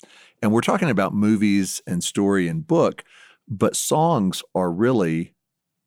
And 0.43 0.53
we're 0.53 0.61
talking 0.61 0.91
about 0.91 1.15
movies 1.15 1.83
and 1.87 2.03
story 2.03 2.49
and 2.49 2.67
book, 2.67 3.05
but 3.49 3.77
songs 3.77 4.43
are 4.55 4.71
really 4.71 5.35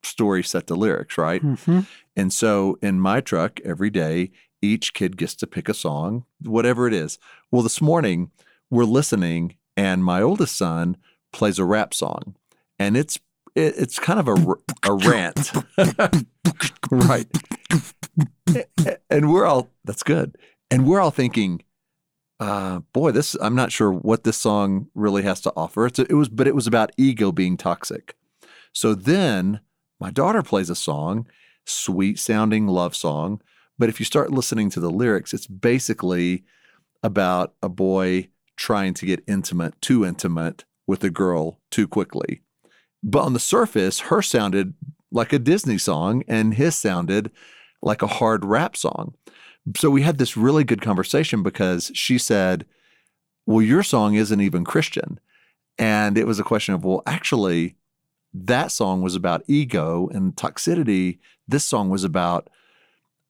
story 0.02 0.42
set 0.42 0.66
to 0.66 0.74
lyrics, 0.74 1.18
right? 1.18 1.42
Mm-hmm. 1.42 1.80
And 2.16 2.32
so 2.32 2.78
in 2.82 3.00
my 3.00 3.20
truck 3.20 3.60
every 3.64 3.90
day, 3.90 4.30
each 4.64 4.94
kid 4.94 5.16
gets 5.16 5.34
to 5.36 5.46
pick 5.46 5.68
a 5.68 5.74
song, 5.74 6.24
whatever 6.42 6.86
it 6.86 6.94
is. 6.94 7.18
Well, 7.50 7.62
this 7.62 7.80
morning 7.80 8.30
we're 8.70 8.84
listening, 8.84 9.56
and 9.76 10.04
my 10.04 10.22
oldest 10.22 10.56
son 10.56 10.96
plays 11.32 11.58
a 11.58 11.64
rap 11.64 11.94
song, 11.94 12.36
and 12.78 12.96
it's 12.96 13.18
it, 13.54 13.74
it's 13.76 13.98
kind 13.98 14.18
of 14.18 14.28
a, 14.28 14.90
a 14.90 14.94
rant, 14.94 15.52
right? 16.90 17.26
And 19.10 19.32
we're 19.32 19.46
all 19.46 19.70
that's 19.84 20.02
good, 20.02 20.36
and 20.70 20.86
we're 20.86 21.00
all 21.00 21.10
thinking, 21.10 21.62
uh, 22.40 22.80
boy, 22.92 23.12
this 23.12 23.36
I'm 23.40 23.54
not 23.54 23.72
sure 23.72 23.92
what 23.92 24.24
this 24.24 24.36
song 24.36 24.88
really 24.94 25.22
has 25.22 25.40
to 25.42 25.52
offer. 25.56 25.86
It's 25.86 25.98
it 25.98 26.12
was, 26.12 26.28
but 26.28 26.46
it 26.46 26.54
was 26.54 26.66
about 26.66 26.92
ego 26.96 27.32
being 27.32 27.56
toxic. 27.56 28.16
So 28.72 28.94
then 28.94 29.60
my 30.00 30.10
daughter 30.10 30.42
plays 30.42 30.70
a 30.70 30.74
song, 30.74 31.28
sweet 31.64 32.18
sounding 32.18 32.66
love 32.66 32.96
song, 32.96 33.40
but 33.78 33.88
if 33.88 33.98
you 33.98 34.06
start 34.06 34.30
listening 34.30 34.70
to 34.70 34.80
the 34.80 34.90
lyrics, 34.90 35.34
it's 35.34 35.46
basically 35.46 36.44
about 37.02 37.54
a 37.62 37.68
boy 37.68 38.28
trying 38.56 38.94
to 38.94 39.06
get 39.06 39.24
intimate, 39.26 39.80
too 39.80 40.04
intimate 40.04 40.64
with 40.86 41.02
a 41.02 41.10
girl 41.10 41.60
too 41.70 41.88
quickly. 41.88 42.40
But 43.02 43.22
on 43.22 43.32
the 43.32 43.40
surface, 43.40 44.00
her 44.00 44.22
sounded 44.22 44.74
like 45.10 45.32
a 45.32 45.38
Disney 45.38 45.78
song 45.78 46.24
and 46.28 46.54
his 46.54 46.76
sounded 46.76 47.30
like 47.82 48.02
a 48.02 48.06
hard 48.06 48.44
rap 48.44 48.76
song. 48.76 49.14
So 49.76 49.90
we 49.90 50.02
had 50.02 50.18
this 50.18 50.36
really 50.36 50.64
good 50.64 50.80
conversation 50.80 51.42
because 51.42 51.90
she 51.94 52.18
said, 52.18 52.66
Well, 53.46 53.62
your 53.62 53.82
song 53.82 54.14
isn't 54.14 54.40
even 54.40 54.64
Christian. 54.64 55.20
And 55.78 56.16
it 56.16 56.26
was 56.26 56.38
a 56.38 56.44
question 56.44 56.74
of, 56.74 56.84
well, 56.84 57.02
actually, 57.06 57.76
that 58.32 58.70
song 58.70 59.02
was 59.02 59.14
about 59.14 59.42
ego 59.46 60.08
and 60.12 60.34
toxicity. 60.34 61.18
This 61.48 61.64
song 61.64 61.90
was 61.90 62.04
about 62.04 62.48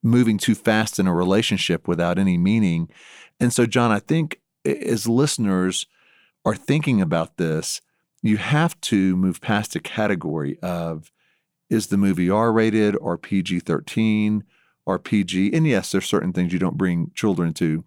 moving 0.05 0.39
too 0.39 0.55
fast 0.55 1.01
in 1.01 1.09
a 1.09 1.15
relationship 1.15 1.89
without 1.89 2.19
any 2.19 2.39
meaning. 2.39 2.89
And 3.41 3.53
so, 3.53 3.67
John, 3.67 3.91
I 3.91 3.99
think 3.99 4.41
as 4.65 5.09
listeners 5.09 5.87
are 6.45 6.55
thinking 6.55 7.01
about 7.01 7.39
this, 7.39 7.81
you 8.23 8.37
have 8.37 8.81
to 8.83 9.17
move 9.17 9.41
past 9.41 9.75
a 9.75 9.81
category 9.81 10.59
of 10.61 11.11
is 11.71 11.89
the 11.89 11.97
movie 11.97 12.31
R 12.31 12.53
rated 12.53 12.95
or 12.97 13.19
PG 13.19 13.61
13 13.61 14.45
or 14.87 14.99
PG? 14.99 15.53
And 15.55 15.67
yes, 15.67 15.91
there's 15.91 16.07
certain 16.07 16.33
things 16.33 16.53
you 16.53 16.59
don't 16.59 16.77
bring 16.77 17.11
children 17.15 17.53
to. 17.55 17.85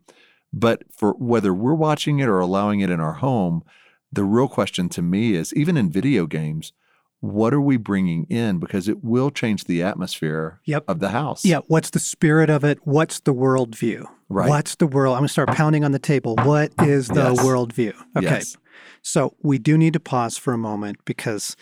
But 0.52 0.84
for 0.92 1.12
whether 1.14 1.54
we're 1.54 1.74
watching 1.74 2.20
it 2.20 2.28
or 2.28 2.40
allowing 2.40 2.80
it 2.80 2.90
in 2.90 3.00
our 3.00 3.14
home, 3.14 3.64
the 4.12 4.24
real 4.24 4.48
question 4.48 4.90
to 4.90 5.02
me 5.02 5.34
is 5.34 5.54
even 5.54 5.78
in 5.78 5.92
video 5.92 6.26
games, 6.26 6.74
what 7.20 7.54
are 7.54 7.62
we 7.62 7.78
bringing 7.78 8.26
in? 8.30 8.60
Because 8.60 8.88
it 8.88 9.04
will 9.04 9.32
change 9.32 9.64
the 9.64 9.82
atmosphere 9.82 10.60
yep. 10.66 10.84
of 10.88 11.00
the 11.00 11.10
house. 11.10 11.44
Yeah 11.44 11.60
what's 11.68 11.90
the 11.90 12.00
spirit 12.00 12.50
of 12.50 12.64
it? 12.64 12.80
What's 12.84 13.20
the 13.22 13.34
worldview? 13.34 14.06
Right. 14.30 14.50
What's 14.50 14.76
the 14.76 14.88
world 14.88 15.14
i'm 15.16 15.22
going 15.22 15.28
to 15.28 15.32
start 15.34 15.50
pounding 15.50 15.84
on 15.84 15.92
the 15.92 16.00
table. 16.00 16.36
What 16.36 16.74
is 16.80 17.08
the 17.08 17.32
Yes. 17.32 17.40
worldview? 17.40 17.94
Okay. 18.16 18.26
Yes. 18.26 18.58
so 19.02 19.36
we 19.42 19.58
do 19.58 19.78
need 19.78 19.94
to 19.94 20.00
pause 20.00 20.38
for 20.38 20.54
a 20.54 20.58
moment 20.58 20.98
because 21.06 21.56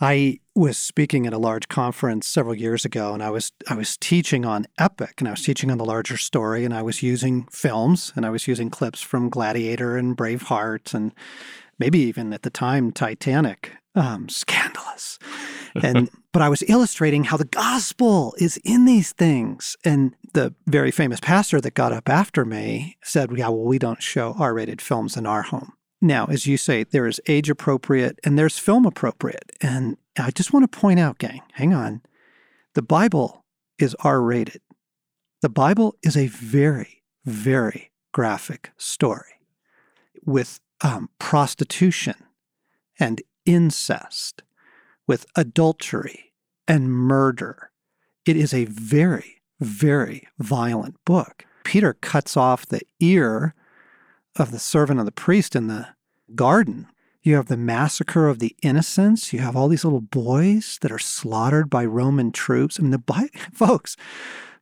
i 0.00 0.38
was 0.54 0.76
speaking 0.78 1.26
at 1.26 1.32
a 1.32 1.38
large 1.38 1.68
conference 1.68 2.26
several 2.26 2.54
years 2.54 2.84
ago 2.84 3.12
and 3.14 3.22
i 3.22 3.30
was 3.30 3.52
i 3.68 3.74
was 3.74 3.96
teaching 3.96 4.44
on 4.44 4.66
epic 4.78 5.14
and 5.18 5.28
i 5.28 5.30
was 5.30 5.42
teaching 5.42 5.70
on 5.70 5.78
the 5.78 5.84
larger 5.84 6.16
story 6.16 6.64
and 6.64 6.74
i 6.74 6.82
was 6.82 7.02
using 7.02 7.46
films 7.50 8.12
and 8.16 8.24
i 8.26 8.30
was 8.30 8.46
using 8.46 8.70
clips 8.70 9.00
from 9.00 9.28
gladiator 9.28 9.96
and 9.96 10.16
braveheart 10.16 10.94
and 10.94 11.12
maybe 11.78 11.98
even 11.98 12.32
at 12.32 12.42
the 12.42 12.50
time 12.50 12.92
titanic 12.92 13.72
um, 13.94 14.28
scandalous 14.28 15.18
and 15.74 16.10
but 16.32 16.42
I 16.42 16.48
was 16.48 16.62
illustrating 16.68 17.24
how 17.24 17.36
the 17.36 17.44
gospel 17.44 18.34
is 18.38 18.58
in 18.58 18.84
these 18.84 19.12
things. 19.12 19.76
And 19.84 20.14
the 20.32 20.54
very 20.66 20.90
famous 20.90 21.20
pastor 21.20 21.60
that 21.60 21.74
got 21.74 21.92
up 21.92 22.08
after 22.08 22.44
me 22.44 22.96
said, 23.02 23.30
Yeah, 23.36 23.48
well, 23.48 23.64
we 23.64 23.78
don't 23.78 24.02
show 24.02 24.34
R 24.38 24.54
rated 24.54 24.80
films 24.80 25.16
in 25.16 25.26
our 25.26 25.42
home. 25.42 25.72
Now, 26.00 26.26
as 26.26 26.46
you 26.46 26.56
say, 26.56 26.84
there 26.84 27.06
is 27.06 27.20
age 27.26 27.50
appropriate 27.50 28.18
and 28.24 28.38
there's 28.38 28.58
film 28.58 28.86
appropriate. 28.86 29.52
And 29.60 29.98
I 30.18 30.30
just 30.30 30.52
want 30.52 30.70
to 30.70 30.78
point 30.78 30.98
out, 30.98 31.18
gang, 31.18 31.42
hang 31.52 31.74
on. 31.74 32.02
The 32.74 32.82
Bible 32.82 33.44
is 33.78 33.94
R 34.00 34.22
rated. 34.22 34.62
The 35.42 35.50
Bible 35.50 35.96
is 36.02 36.16
a 36.16 36.26
very, 36.28 37.02
very 37.24 37.90
graphic 38.12 38.70
story 38.76 39.40
with 40.24 40.60
um, 40.82 41.10
prostitution 41.18 42.14
and 42.98 43.20
incest, 43.44 44.42
with 45.06 45.26
adultery 45.36 46.32
and 46.68 46.92
murder. 46.92 47.70
It 48.26 48.36
is 48.36 48.54
a 48.54 48.66
very, 48.66 49.42
very 49.60 50.28
violent 50.38 50.96
book. 51.04 51.44
Peter 51.64 51.94
cuts 51.94 52.36
off 52.36 52.66
the 52.66 52.82
ear 53.00 53.54
of 54.36 54.50
the 54.52 54.58
servant 54.58 55.00
of 55.00 55.06
the 55.06 55.12
priest 55.12 55.56
in 55.56 55.66
the 55.66 55.88
garden. 56.34 56.86
You 57.22 57.36
have 57.36 57.46
the 57.46 57.56
massacre 57.56 58.28
of 58.28 58.38
the 58.38 58.56
innocents. 58.62 59.32
You 59.32 59.40
have 59.40 59.56
all 59.56 59.68
these 59.68 59.84
little 59.84 60.00
boys 60.00 60.78
that 60.80 60.92
are 60.92 60.98
slaughtered 60.98 61.68
by 61.68 61.84
Roman 61.84 62.32
troops. 62.32 62.78
I 62.78 62.82
mean, 62.82 62.92
the 62.92 62.98
Bi- 62.98 63.28
folks, 63.52 63.96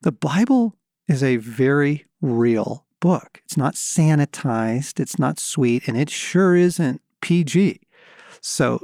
the 0.03 0.13
Bible 0.13 0.75
is 1.07 1.23
a 1.23 1.37
very 1.37 2.07
real 2.21 2.85
book. 3.01 3.41
It's 3.45 3.57
not 3.57 3.75
sanitized, 3.75 4.99
it's 4.99 5.19
not 5.19 5.39
sweet, 5.39 5.87
and 5.87 5.97
it 5.97 6.11
sure 6.11 6.57
isn't 6.57 7.01
PG. 7.21 7.81
So, 8.41 8.81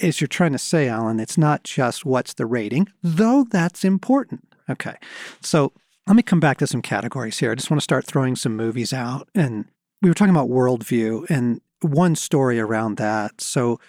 as 0.00 0.20
you're 0.20 0.28
trying 0.28 0.52
to 0.52 0.58
say, 0.58 0.88
Allen, 0.88 1.20
it's 1.20 1.36
not 1.36 1.64
just 1.64 2.04
what's 2.04 2.34
the 2.34 2.46
rating, 2.46 2.88
though 3.02 3.44
that's 3.50 3.84
important. 3.84 4.48
Okay. 4.68 4.96
So, 5.40 5.72
let 6.06 6.16
me 6.16 6.22
come 6.22 6.40
back 6.40 6.58
to 6.58 6.66
some 6.66 6.82
categories 6.82 7.38
here. 7.38 7.52
I 7.52 7.54
just 7.54 7.70
want 7.70 7.80
to 7.80 7.84
start 7.84 8.06
throwing 8.06 8.36
some 8.36 8.56
movies 8.56 8.92
out. 8.92 9.28
And 9.34 9.66
we 10.02 10.10
were 10.10 10.14
talking 10.14 10.34
about 10.34 10.50
worldview 10.50 11.28
and 11.30 11.60
one 11.80 12.14
story 12.14 12.60
around 12.60 12.96
that. 12.98 13.40
So, 13.40 13.80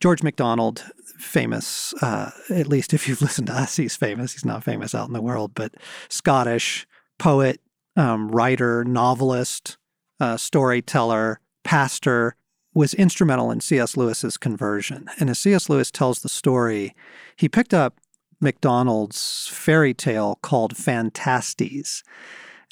George 0.00 0.22
MacDonald, 0.22 0.84
famous, 1.18 1.94
uh, 2.02 2.30
at 2.50 2.68
least 2.68 2.92
if 2.94 3.08
you've 3.08 3.22
listened 3.22 3.48
to 3.48 3.54
us, 3.54 3.76
he's 3.76 3.96
famous. 3.96 4.32
He's 4.32 4.44
not 4.44 4.64
famous 4.64 4.94
out 4.94 5.08
in 5.08 5.14
the 5.14 5.22
world, 5.22 5.52
but 5.54 5.74
Scottish 6.08 6.86
poet, 7.18 7.60
um, 7.96 8.30
writer, 8.30 8.84
novelist, 8.84 9.78
uh, 10.20 10.36
storyteller, 10.36 11.40
pastor, 11.64 12.36
was 12.76 12.92
instrumental 12.92 13.50
in 13.50 13.58
C.S. 13.58 13.96
Lewis's 13.96 14.36
conversion. 14.36 15.08
And 15.18 15.30
as 15.30 15.38
C.S. 15.38 15.70
Lewis 15.70 15.90
tells 15.90 16.20
the 16.20 16.28
story, 16.28 16.94
he 17.34 17.48
picked 17.48 17.72
up 17.72 17.98
MacDonald's 18.38 19.48
fairy 19.50 19.94
tale 19.94 20.38
called 20.42 20.76
Phantastes. 20.76 22.04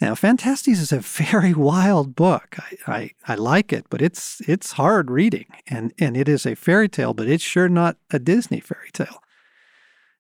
Now, 0.03 0.15
Phantastes 0.15 0.79
is 0.79 0.93
a 0.93 0.99
very 0.99 1.55
wild 1.71 2.15
book. 2.15 2.57
I, 2.59 2.77
I, 2.87 3.11
I 3.27 3.35
like 3.37 3.73
it, 3.73 3.87
but 3.89 4.03
it's 4.03 4.43
it's 4.47 4.73
hard 4.73 5.11
reading, 5.11 5.47
and 5.67 5.95
and 5.99 6.19
it 6.19 6.29
is 6.29 6.45
a 6.45 6.55
fairy 6.55 6.91
tale, 6.91 7.15
but 7.15 7.29
it's 7.29 7.43
sure 7.43 7.71
not 7.71 7.97
a 8.11 8.19
Disney 8.19 8.61
fairy 8.61 8.91
tale. 8.93 9.23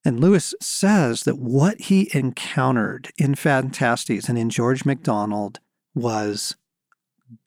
And 0.02 0.18
Lewis 0.18 0.54
says 0.62 1.24
that 1.24 1.38
what 1.38 1.78
he 1.82 2.08
encountered 2.14 3.10
in 3.18 3.34
Phantastes 3.34 4.30
and 4.30 4.38
in 4.38 4.48
George 4.48 4.86
MacDonald 4.86 5.60
was 5.94 6.56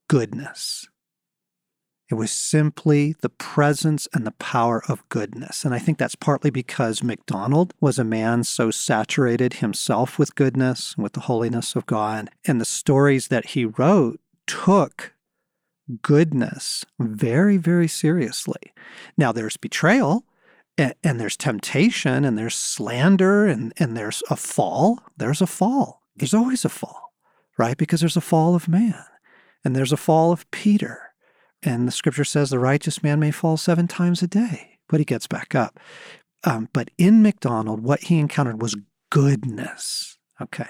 goodness. 0.08 0.88
It 2.10 2.16
was 2.16 2.32
simply 2.32 3.16
the 3.22 3.30
presence 3.30 4.08
and 4.14 4.26
the 4.26 4.32
power 4.32 4.82
of 4.88 5.08
goodness. 5.10 5.66
And 5.66 5.74
I 5.74 5.80
think 5.80 5.98
that's 5.98 6.16
partly 6.16 6.50
because 6.50 7.04
MacDonald 7.04 7.74
was 7.82 8.00
a 8.00 8.06
man 8.06 8.46
so 8.46 8.72
saturated 8.72 9.56
himself 9.56 10.18
with 10.18 10.36
goodness, 10.36 10.98
with 10.98 11.14
the 11.14 11.22
holiness 11.22 11.76
of 11.76 11.86
God. 11.86 12.30
And 12.46 12.62
the 12.62 12.66
stories 12.66 13.28
that 13.28 13.48
he 13.48 13.66
wrote 13.66 14.22
took 14.46 15.14
goodness 16.02 16.86
very, 17.00 17.58
very 17.58 17.88
seriously. 17.88 18.74
Now, 19.18 19.32
there's 19.32 19.58
betrayal, 19.58 20.24
and, 20.78 20.94
and 21.04 21.20
there's 21.20 21.38
temptation, 21.38 22.24
and 22.24 22.38
there's 22.38 22.56
slander, 22.56 23.46
and, 23.46 23.74
and 23.78 23.98
there's 23.98 24.24
a 24.30 24.36
fall. 24.38 25.02
There's 25.18 25.42
a 25.42 25.48
fall. 25.48 26.04
There's 26.16 26.34
always 26.34 26.64
a 26.64 26.70
fall, 26.70 27.14
right? 27.58 27.78
Because 27.78 28.00
there's 28.00 28.18
a 28.18 28.22
fall 28.22 28.56
of 28.56 28.68
man, 28.68 29.04
and 29.64 29.76
there's 29.76 29.92
a 29.92 29.98
fall 29.98 30.32
of 30.32 30.50
Peter. 30.52 31.07
And 31.64 31.88
the 31.88 31.92
scripture 31.92 32.24
says 32.24 32.50
the 32.50 32.60
righteous 32.60 33.02
man 33.04 33.20
may 33.20 33.32
fall 33.32 33.58
seven 33.58 33.88
times 33.88 34.22
a 34.22 34.28
day, 34.28 34.78
but 34.88 35.00
he 35.00 35.06
gets 35.06 35.28
back 35.28 35.56
up. 35.56 35.80
Um, 36.44 36.70
but 36.72 36.90
in 36.98 37.22
MacDonald, 37.24 37.82
what 37.84 38.04
he 38.04 38.20
encountered 38.20 38.62
was 38.62 38.76
goodness. 39.10 40.18
Okay. 40.40 40.68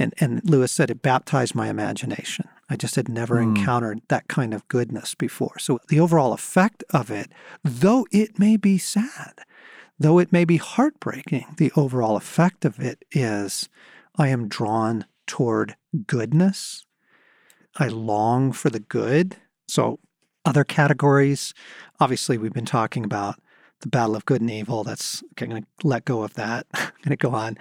And 0.00 0.12
and 0.18 0.40
Lewis 0.44 0.72
said 0.72 0.90
it 0.90 1.00
baptized 1.00 1.54
my 1.54 1.68
imagination. 1.68 2.48
I 2.68 2.74
just 2.74 2.96
had 2.96 3.08
never 3.08 3.36
Mm. 3.36 3.56
encountered 3.56 4.00
that 4.08 4.26
kind 4.26 4.52
of 4.52 4.66
goodness 4.66 5.14
before. 5.14 5.58
So 5.60 5.78
the 5.88 6.00
overall 6.00 6.32
effect 6.32 6.82
of 6.90 7.08
it, 7.10 7.30
though 7.62 8.06
it 8.10 8.40
may 8.40 8.56
be 8.56 8.78
sad, 8.78 9.34
though 9.96 10.18
it 10.18 10.32
may 10.32 10.44
be 10.44 10.56
heartbreaking, 10.56 11.54
the 11.56 11.70
overall 11.76 12.16
effect 12.16 12.64
of 12.64 12.80
it 12.80 13.04
is 13.12 13.68
I 14.16 14.28
am 14.28 14.48
drawn 14.48 15.04
toward 15.28 15.76
goodness. 16.08 16.84
I 17.76 17.86
long 17.86 18.50
for 18.50 18.70
the 18.70 18.80
good. 18.80 19.36
So 19.68 20.00
other 20.46 20.64
categories, 20.64 21.52
obviously 22.00 22.38
we've 22.38 22.52
been 22.54 22.64
talking 22.64 23.04
about 23.04 23.34
the 23.80 23.88
battle 23.88 24.16
of 24.16 24.24
good 24.24 24.40
and 24.40 24.50
evil. 24.50 24.84
That's 24.84 25.22
okay, 25.32 25.44
I'm 25.44 25.50
going 25.50 25.62
to 25.62 25.86
let 25.86 26.04
go 26.06 26.22
of 26.22 26.32
that. 26.34 26.66
I'm 26.74 26.90
going 27.04 27.16
to 27.16 27.16
go 27.16 27.30
on. 27.34 27.58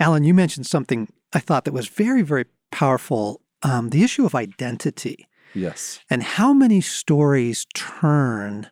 Allen, 0.00 0.24
you 0.24 0.32
mentioned 0.32 0.66
something 0.66 1.12
I 1.34 1.40
thought 1.40 1.64
that 1.66 1.74
was 1.74 1.88
very, 1.88 2.22
very 2.22 2.46
powerful 2.70 3.42
um, 3.62 3.90
the 3.90 4.02
issue 4.02 4.24
of 4.24 4.34
identity 4.34 5.28
Yes. 5.54 6.00
and 6.08 6.22
how 6.22 6.52
many 6.52 6.80
stories 6.80 7.66
turn 7.74 8.70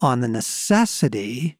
on 0.00 0.20
the 0.20 0.28
necessity 0.28 1.58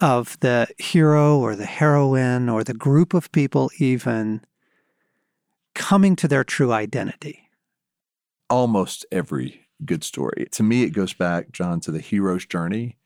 of 0.00 0.38
the 0.40 0.66
hero 0.78 1.38
or 1.38 1.54
the 1.54 1.66
heroine 1.66 2.48
or 2.48 2.64
the 2.64 2.74
group 2.74 3.14
of 3.14 3.30
people, 3.32 3.70
even 3.78 4.40
coming 5.74 6.16
to 6.16 6.26
their 6.28 6.44
true 6.44 6.72
identity. 6.72 7.48
almost 8.50 9.06
every 9.12 9.66
good 9.84 10.04
story. 10.04 10.48
To 10.52 10.62
me, 10.62 10.82
it 10.82 10.90
goes 10.90 11.12
back, 11.12 11.52
John, 11.52 11.80
to 11.80 11.90
the 11.90 12.00
hero's 12.00 12.46
journey. 12.46 12.96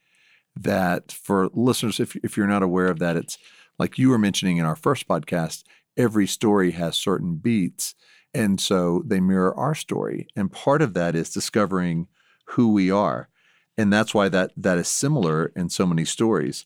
That 0.54 1.12
for 1.12 1.50
listeners, 1.52 2.00
if, 2.00 2.16
if 2.16 2.36
you're 2.36 2.46
not 2.46 2.62
aware 2.62 2.88
of 2.88 2.98
that, 3.00 3.16
it's 3.16 3.36
like 3.78 3.98
you 3.98 4.08
were 4.08 4.18
mentioning 4.18 4.56
in 4.56 4.64
our 4.64 4.76
first 4.76 5.06
podcast, 5.06 5.64
every 5.96 6.26
story 6.26 6.70
has 6.72 6.96
certain 6.96 7.36
beats. 7.36 7.94
And 8.32 8.60
so 8.60 9.02
they 9.04 9.20
mirror 9.20 9.54
our 9.54 9.74
story. 9.74 10.28
And 10.34 10.52
part 10.52 10.82
of 10.82 10.94
that 10.94 11.14
is 11.14 11.30
discovering 11.30 12.08
who 12.50 12.72
we 12.72 12.90
are. 12.90 13.28
And 13.78 13.92
that's 13.92 14.14
why 14.14 14.28
that 14.30 14.52
that 14.56 14.78
is 14.78 14.88
similar 14.88 15.52
in 15.54 15.68
so 15.68 15.86
many 15.86 16.04
stories. 16.04 16.64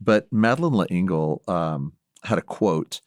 But 0.00 0.30
Madeleine 0.32 0.74
L'Engle 0.74 1.42
um, 1.46 1.92
had 2.24 2.38
a 2.38 2.42
quote 2.42 3.00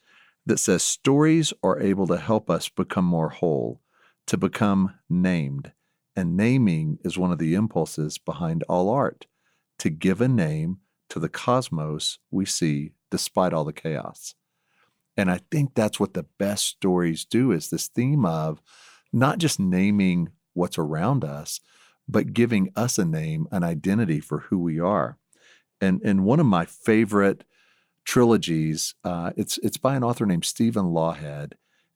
that 0.46 0.58
says, 0.58 0.82
Stories 0.82 1.52
are 1.62 1.80
able 1.80 2.06
to 2.08 2.16
help 2.16 2.50
us 2.50 2.68
become 2.68 3.04
more 3.04 3.30
whole 3.30 3.80
to 4.26 4.36
become 4.36 4.94
named. 5.08 5.72
And 6.16 6.36
naming 6.36 6.98
is 7.04 7.16
one 7.16 7.32
of 7.32 7.38
the 7.38 7.54
impulses 7.54 8.18
behind 8.18 8.64
all 8.68 8.88
art 8.88 9.26
to 9.78 9.90
give 9.90 10.20
a 10.20 10.28
name 10.28 10.78
to 11.08 11.18
the 11.18 11.28
cosmos 11.28 12.18
we 12.30 12.44
see 12.44 12.92
despite 13.10 13.52
all 13.52 13.64
the 13.64 13.72
chaos. 13.72 14.34
And 15.16 15.30
I 15.30 15.40
think 15.50 15.74
that's 15.74 16.00
what 16.00 16.14
the 16.14 16.26
best 16.38 16.66
stories 16.66 17.24
do 17.24 17.52
is 17.52 17.68
this 17.68 17.88
theme 17.88 18.24
of 18.24 18.60
not 19.12 19.38
just 19.38 19.58
naming 19.58 20.30
what's 20.54 20.78
around 20.78 21.24
us, 21.24 21.60
but 22.08 22.32
giving 22.32 22.70
us 22.76 22.98
a 22.98 23.04
name, 23.04 23.46
an 23.50 23.62
identity 23.62 24.20
for 24.20 24.40
who 24.40 24.58
we 24.58 24.80
are. 24.80 25.18
And 25.80 26.00
and 26.02 26.24
one 26.24 26.40
of 26.40 26.46
my 26.46 26.64
favorite 26.64 27.44
trilogies, 28.04 28.94
uh, 29.04 29.30
it's 29.36 29.58
it's 29.58 29.76
by 29.76 29.96
an 29.96 30.04
author 30.04 30.26
named 30.26 30.44
Stephen 30.44 30.86
Lawhead, 30.86 31.52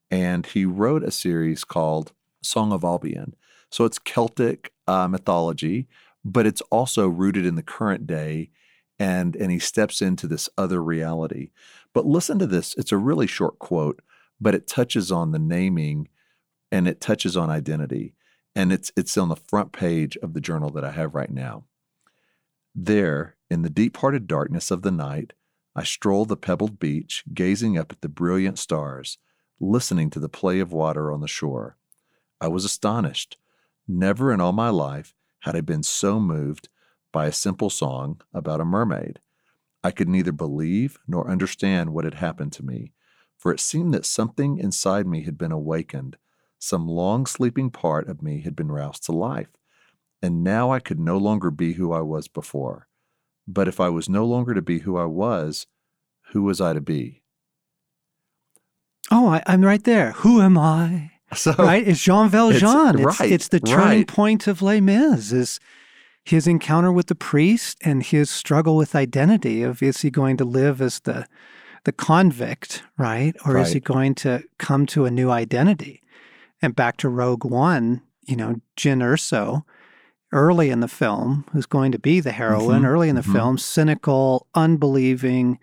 and 0.09 0.45
he 0.45 0.65
wrote 0.65 1.03
a 1.03 1.11
series 1.11 1.63
called 1.63 2.13
Song 2.41 2.71
of 2.71 2.83
Albion. 2.83 3.35
So 3.75 3.83
it's 3.83 3.99
Celtic 3.99 4.71
uh, 4.87 5.09
mythology, 5.09 5.89
but 6.23 6.47
it's 6.47 6.61
also 6.71 7.09
rooted 7.09 7.45
in 7.45 7.55
the 7.55 7.61
current 7.61 8.07
day, 8.07 8.51
and 8.97 9.35
and 9.35 9.51
he 9.51 9.59
steps 9.59 10.01
into 10.01 10.27
this 10.27 10.47
other 10.57 10.81
reality. 10.81 11.49
But 11.91 12.05
listen 12.05 12.39
to 12.39 12.47
this; 12.47 12.73
it's 12.77 12.93
a 12.93 12.97
really 12.97 13.27
short 13.27 13.59
quote, 13.59 14.01
but 14.39 14.55
it 14.55 14.65
touches 14.65 15.11
on 15.11 15.31
the 15.31 15.39
naming, 15.39 16.07
and 16.71 16.87
it 16.87 17.01
touches 17.01 17.35
on 17.35 17.49
identity, 17.49 18.13
and 18.55 18.71
it's 18.71 18.93
it's 18.95 19.17
on 19.17 19.27
the 19.27 19.35
front 19.35 19.73
page 19.73 20.15
of 20.23 20.33
the 20.33 20.39
journal 20.39 20.69
that 20.69 20.85
I 20.85 20.91
have 20.91 21.13
right 21.13 21.29
now. 21.29 21.65
There, 22.73 23.35
in 23.49 23.63
the 23.63 23.69
deep-hearted 23.69 24.25
darkness 24.25 24.71
of 24.71 24.83
the 24.83 24.91
night, 24.91 25.33
I 25.75 25.83
stroll 25.83 26.23
the 26.23 26.37
pebbled 26.37 26.79
beach, 26.79 27.25
gazing 27.33 27.77
up 27.77 27.91
at 27.91 27.99
the 27.99 28.07
brilliant 28.07 28.57
stars, 28.57 29.17
listening 29.59 30.09
to 30.11 30.19
the 30.21 30.29
play 30.29 30.61
of 30.61 30.71
water 30.71 31.11
on 31.11 31.19
the 31.19 31.27
shore. 31.27 31.75
I 32.39 32.47
was 32.47 32.63
astonished. 32.63 33.35
Never 33.87 34.31
in 34.31 34.41
all 34.41 34.51
my 34.51 34.69
life 34.69 35.13
had 35.41 35.55
I 35.55 35.61
been 35.61 35.83
so 35.83 36.19
moved 36.19 36.69
by 37.11 37.27
a 37.27 37.31
simple 37.31 37.69
song 37.69 38.21
about 38.33 38.61
a 38.61 38.65
mermaid. 38.65 39.19
I 39.83 39.91
could 39.91 40.09
neither 40.09 40.31
believe 40.31 40.97
nor 41.07 41.29
understand 41.29 41.93
what 41.93 42.05
had 42.05 42.15
happened 42.15 42.51
to 42.53 42.65
me, 42.65 42.93
for 43.37 43.51
it 43.51 43.59
seemed 43.59 43.93
that 43.93 44.05
something 44.05 44.57
inside 44.57 45.05
me 45.05 45.23
had 45.23 45.37
been 45.37 45.51
awakened, 45.51 46.17
some 46.57 46.87
long 46.87 47.27
sleeping 47.27 47.69
part 47.69 48.09
of 48.09 48.23
me 48.23 48.41
had 48.41 48.55
been 48.55 48.71
roused 48.71 49.03
to 49.05 49.11
life, 49.11 49.49
and 50.21 50.43
now 50.43 50.71
I 50.71 50.79
could 50.79 50.99
no 50.99 51.17
longer 51.17 51.51
be 51.51 51.73
who 51.73 51.93
I 51.93 52.01
was 52.01 52.27
before. 52.27 52.87
But 53.47 53.67
if 53.67 53.79
I 53.79 53.89
was 53.89 54.09
no 54.09 54.25
longer 54.25 54.55
to 54.55 54.61
be 54.61 54.79
who 54.79 54.97
I 54.97 55.05
was, 55.05 55.67
who 56.31 56.41
was 56.41 56.59
I 56.59 56.73
to 56.73 56.81
be? 56.81 57.21
Oh, 59.11 59.27
I, 59.27 59.43
I'm 59.45 59.63
right 59.63 59.83
there. 59.83 60.13
Who 60.13 60.41
am 60.41 60.57
I? 60.57 61.11
So, 61.35 61.53
right? 61.57 61.87
It's 61.87 62.01
Jean 62.01 62.29
Valjean. 62.29 62.99
It's, 62.99 63.19
right, 63.19 63.31
it's 63.31 63.49
the 63.49 63.59
turning 63.59 63.99
right. 63.99 64.07
point 64.07 64.47
of 64.47 64.61
Les 64.61 64.79
Mis 64.79 65.31
is 65.31 65.59
his 66.23 66.47
encounter 66.47 66.91
with 66.91 67.07
the 67.07 67.15
priest 67.15 67.77
and 67.81 68.01
his 68.01 68.29
struggle 68.29 68.75
with 68.75 68.95
identity 68.95 69.61
of 69.61 69.83
is 69.83 70.01
he 70.01 70.09
going 70.09 70.37
to 70.37 70.45
live 70.45 70.81
as 70.81 71.01
the 71.01 71.27
the 71.83 71.91
convict, 71.91 72.81
right? 72.97 73.35
Or 73.45 73.59
is 73.59 73.73
he 73.73 73.79
going 73.79 74.15
to 74.15 74.43
come 74.57 74.87
to 74.87 75.05
a 75.05 75.11
new 75.11 75.29
identity? 75.29 76.01
And 76.59 76.75
back 76.75 76.97
to 76.97 77.09
Rogue 77.09 77.45
One, 77.45 78.01
you 78.23 78.35
know, 78.35 78.59
Jyn 78.75 79.03
Erso, 79.03 79.63
early 80.31 80.71
in 80.71 80.79
the 80.79 80.87
film, 80.87 81.45
who's 81.51 81.67
going 81.67 81.91
to 81.91 81.99
be 81.99 82.19
the 82.19 82.31
heroine, 82.31 82.81
Mhm, 82.81 82.87
early 82.87 83.09
in 83.09 83.15
the 83.15 83.21
mhm. 83.21 83.33
film, 83.33 83.57
cynical, 83.59 84.47
unbelieving, 84.55 85.59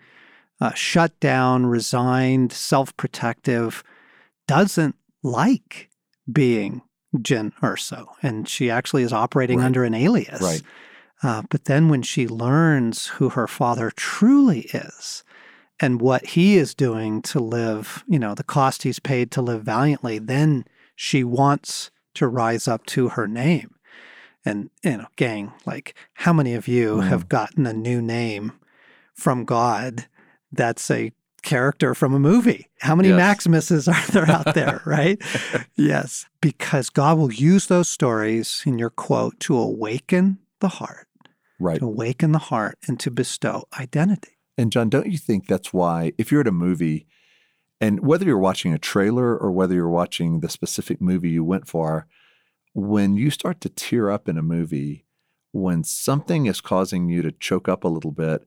uh, 0.61 0.71
shut 0.73 1.19
down, 1.19 1.65
resigned, 1.65 2.53
self 2.53 2.95
protective, 2.95 3.83
doesn't 4.47 4.95
like 5.23 5.89
being 6.31 6.81
Jyn 7.17 7.53
Erso. 7.61 8.07
And 8.21 8.47
she 8.47 8.69
actually 8.69 9.03
is 9.03 9.13
operating 9.13 9.59
Right. 9.59 9.65
under 9.65 9.83
an 9.83 9.93
alias. 9.93 10.41
Right. 10.41 10.61
Uh, 11.21 11.43
but 11.49 11.65
then 11.65 11.87
when 11.89 12.01
she 12.01 12.27
learns 12.27 13.07
who 13.07 13.29
her 13.29 13.47
father 13.47 13.91
truly 13.95 14.61
is 14.73 15.23
and 15.79 16.01
what 16.01 16.25
he 16.27 16.57
is 16.57 16.73
doing 16.75 17.21
to 17.23 17.39
live, 17.39 18.03
you 18.07 18.19
know, 18.19 18.35
the 18.35 18.43
cost 18.43 18.83
he's 18.83 18.99
paid 18.99 19.31
to 19.31 19.41
live 19.41 19.63
valiantly, 19.63 20.19
then 20.19 20.65
she 20.95 21.23
wants 21.23 21.91
to 22.15 22.27
rise 22.27 22.67
up 22.67 22.85
to 22.87 23.09
her 23.09 23.27
name. 23.27 23.73
And, 24.45 24.69
you 24.83 24.97
know, 24.97 25.07
gang, 25.15 25.53
like 25.65 25.95
how 26.15 26.33
many 26.33 26.53
of 26.53 26.67
you 26.67 26.97
Mm. 26.97 27.07
have 27.07 27.29
gotten 27.29 27.65
a 27.65 27.73
new 27.73 28.01
name 28.01 28.51
from 29.15 29.45
God 29.45 30.07
that's 30.51 30.91
a 30.91 31.13
character 31.43 31.93
from 31.93 32.13
a 32.13 32.19
movie? 32.19 32.69
How 32.79 32.95
many 32.95 33.09
Yes. 33.09 33.45
Maximuses 33.45 33.87
are 33.87 34.11
there 34.11 34.29
out 34.29 34.55
there, 34.55 34.81
right? 34.85 35.21
yes, 35.75 36.25
because 36.41 36.89
God 36.89 37.17
will 37.17 37.31
use 37.31 37.67
those 37.67 37.89
stories 37.89 38.63
in 38.65 38.79
your 38.79 38.89
quote 38.89 39.39
to 39.41 39.57
awaken 39.57 40.39
the 40.59 40.69
heart 40.69 41.07
right. 41.63 41.79
to 41.79 41.85
awaken 41.85 42.31
the 42.31 42.39
heart 42.39 42.77
and 42.87 42.99
to 42.99 43.09
bestow 43.09 43.65
identity. 43.79 44.37
And 44.57 44.71
John, 44.71 44.89
don't 44.89 45.11
you 45.11 45.17
think 45.17 45.47
that's 45.47 45.73
why 45.73 46.13
if 46.17 46.31
you're 46.31 46.41
at 46.41 46.47
a 46.47 46.51
movie 46.51 47.07
and 47.81 48.05
whether 48.05 48.25
you're 48.25 48.37
watching 48.37 48.73
a 48.73 48.77
trailer 48.77 49.35
or 49.35 49.51
whether 49.51 49.73
you're 49.73 49.89
watching 49.89 50.41
the 50.41 50.49
specific 50.49 51.01
movie 51.01 51.31
you 51.31 51.43
went 51.43 51.67
for, 51.67 52.07
when 52.73 53.15
you 53.15 53.29
start 53.29 53.61
to 53.61 53.69
tear 53.69 54.11
up 54.11 54.27
in 54.27 54.37
a 54.37 54.43
movie, 54.43 55.05
when 55.51 55.83
something 55.83 56.45
is 56.45 56.61
causing 56.61 57.09
you 57.09 57.21
to 57.21 57.31
choke 57.31 57.67
up 57.67 57.83
a 57.83 57.89
little 57.89 58.11
bit, 58.11 58.45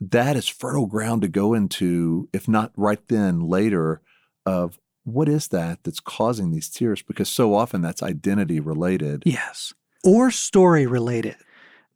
that 0.00 0.36
is 0.36 0.48
fertile 0.48 0.86
ground 0.86 1.22
to 1.22 1.28
go 1.28 1.54
into, 1.54 2.28
if 2.32 2.48
not 2.48 2.72
right 2.76 3.06
then, 3.08 3.40
later, 3.40 4.00
of 4.46 4.78
what 5.04 5.28
is 5.28 5.48
that 5.48 5.84
that's 5.84 6.00
causing 6.00 6.50
these 6.50 6.68
tears? 6.68 7.02
Because 7.02 7.28
so 7.28 7.54
often 7.54 7.82
that's 7.82 8.02
identity 8.02 8.60
related. 8.60 9.22
Yes. 9.26 9.74
Or 10.02 10.30
story 10.30 10.86
related. 10.86 11.36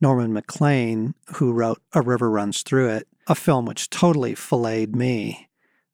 Norman 0.01 0.33
Maclean, 0.33 1.15
who 1.37 1.53
wrote 1.53 1.81
A 1.95 2.03
River 2.03 2.31
Runs 2.31 2.63
Through 2.63 2.91
It, 2.91 3.09
a 3.27 3.35
film 3.35 3.65
which 3.65 3.89
totally 3.89 4.35
filleted 4.35 4.95
me, 4.95 5.49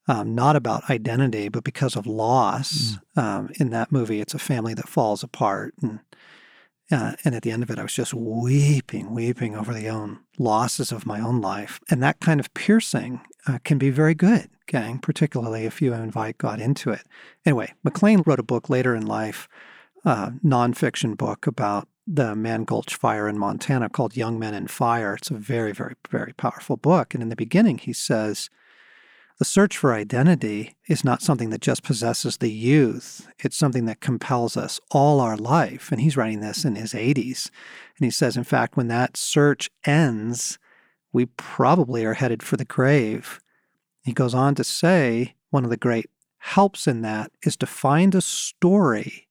um, 0.08 0.34
not 0.34 0.56
about 0.56 0.90
identity, 0.90 1.48
but 1.48 1.62
because 1.62 1.94
of 1.94 2.06
loss. 2.06 2.96
Um, 3.16 3.50
in 3.60 3.70
that 3.70 3.92
movie, 3.92 4.20
it's 4.20 4.34
a 4.34 4.38
family 4.38 4.74
that 4.74 4.88
falls 4.88 5.22
apart. 5.22 5.74
And, 5.80 6.00
uh, 6.90 7.12
and 7.24 7.34
at 7.34 7.42
the 7.42 7.50
end 7.50 7.62
of 7.62 7.70
it, 7.70 7.78
I 7.78 7.82
was 7.82 7.94
just 7.94 8.14
weeping, 8.14 9.14
weeping 9.14 9.56
over 9.56 9.72
the 9.72 9.88
own 9.88 10.20
losses 10.38 10.90
of 10.92 11.06
my 11.06 11.20
own 11.20 11.40
life. 11.40 11.80
And 11.88 12.02
that 12.02 12.20
kind 12.20 12.40
of 12.40 12.52
piercing 12.54 13.20
uh, 13.46 13.58
can 13.64 13.78
be 13.78 13.90
very 13.90 14.14
good, 14.14 14.50
gang, 14.66 14.98
particularly 14.98 15.64
if 15.64 15.80
you 15.80 15.92
invite 15.92 16.38
God 16.38 16.60
into 16.60 16.90
it. 16.90 17.02
Anyway, 17.46 17.72
Maclean 17.84 18.22
wrote 18.26 18.40
a 18.40 18.44
book 18.44 18.68
later 18.68 18.94
in 18.94 19.06
life, 19.06 19.48
a 20.04 20.32
nonfiction 20.44 21.16
book 21.16 21.46
about 21.46 21.88
the 22.06 22.34
Mann 22.34 22.64
Gulch 22.64 22.96
fire 22.96 23.28
in 23.28 23.38
Montana 23.38 23.88
called 23.88 24.16
Young 24.16 24.38
Men 24.38 24.54
and 24.54 24.70
Fire. 24.70 25.14
It's 25.14 25.30
a 25.30 25.34
very, 25.34 25.72
very, 25.72 25.94
very 26.10 26.32
powerful 26.32 26.76
book. 26.76 27.14
And 27.14 27.22
in 27.22 27.28
the 27.28 27.36
beginning, 27.36 27.78
he 27.78 27.92
says, 27.92 28.50
the 29.40 29.44
search 29.46 29.78
for 29.78 29.94
identity 29.94 30.76
is 30.86 31.02
not 31.02 31.22
something 31.22 31.48
that 31.48 31.62
just 31.62 31.82
possesses 31.82 32.36
the 32.36 32.52
youth. 32.52 33.26
It's 33.38 33.56
something 33.56 33.86
that 33.86 34.02
compels 34.02 34.54
us 34.54 34.78
all 34.90 35.18
our 35.18 35.38
life. 35.38 35.90
And 35.90 35.98
he's 35.98 36.14
writing 36.14 36.40
this 36.40 36.66
in 36.66 36.74
his 36.74 36.92
80s. 36.92 37.50
And 37.96 38.04
he 38.04 38.10
says, 38.10 38.36
in 38.36 38.44
fact, 38.44 38.76
when 38.76 38.88
that 38.88 39.16
search 39.16 39.70
ends, 39.86 40.58
we 41.10 41.24
probably 41.24 42.04
are 42.04 42.12
headed 42.12 42.42
for 42.42 42.58
the 42.58 42.66
grave. 42.66 43.40
He 44.04 44.12
goes 44.12 44.34
on 44.34 44.54
to 44.56 44.62
say, 44.62 45.36
one 45.48 45.64
of 45.64 45.70
the 45.70 45.78
great 45.78 46.10
helps 46.36 46.86
in 46.86 47.00
that 47.00 47.32
is 47.42 47.56
to 47.56 47.66
find 47.66 48.14
a 48.14 48.20
story 48.20 49.26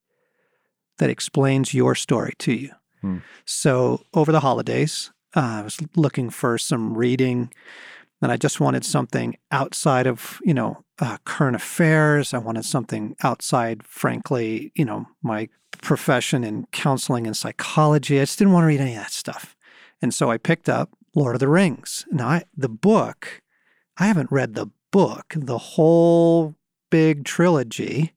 that 0.98 1.12
explains 1.12 1.76
your 1.76 1.94
story 1.94 2.34
to 2.40 2.54
you. 2.54 2.72
Hmm. 3.02 3.18
So 3.46 4.02
over 4.16 4.32
the 4.32 4.40
holidays, 4.40 5.12
uh, 5.36 5.60
I 5.60 5.62
was 5.62 5.78
looking 5.96 6.32
for 6.32 6.58
some 6.58 6.98
reading 6.98 7.52
and 8.22 8.32
I 8.32 8.38
just 8.38 8.60
wanted 8.60 8.84
something 8.84 9.38
outside 9.52 10.08
of, 10.08 10.40
you 10.44 10.54
know, 10.54 10.84
uh, 11.00 11.18
current 11.24 11.56
affairs. 11.56 12.34
I 12.34 12.38
wanted 12.40 12.66
something 12.66 13.16
outside, 13.24 13.84
frankly, 13.84 14.72
you 14.76 14.86
know, 14.86 15.08
my 15.24 15.48
profession 15.82 16.44
in 16.44 16.66
counseling 16.72 17.26
and 17.26 17.38
psychology. 17.38 18.20
I 18.20 18.24
just 18.24 18.40
didn't 18.40 18.54
want 18.54 18.64
to 18.64 18.68
read 18.68 18.82
any 18.82 18.96
of 18.96 19.04
that 19.04 19.12
stuff. 19.12 19.56
And 20.02 20.14
so 20.14 20.30
I 20.30 20.38
picked 20.38 20.68
up 20.68 20.90
Lord 21.16 21.36
of 21.36 21.40
the 21.40 21.48
Rings. 21.48 22.06
Now, 22.12 22.28
I, 22.28 22.44
the 22.56 22.70
book, 22.70 23.42
I 23.98 24.08
haven't 24.08 24.32
read 24.32 24.54
the 24.54 24.68
book, 24.92 25.34
the 25.36 25.58
whole 25.58 26.56
big 26.90 27.24
trilogy 27.24 28.14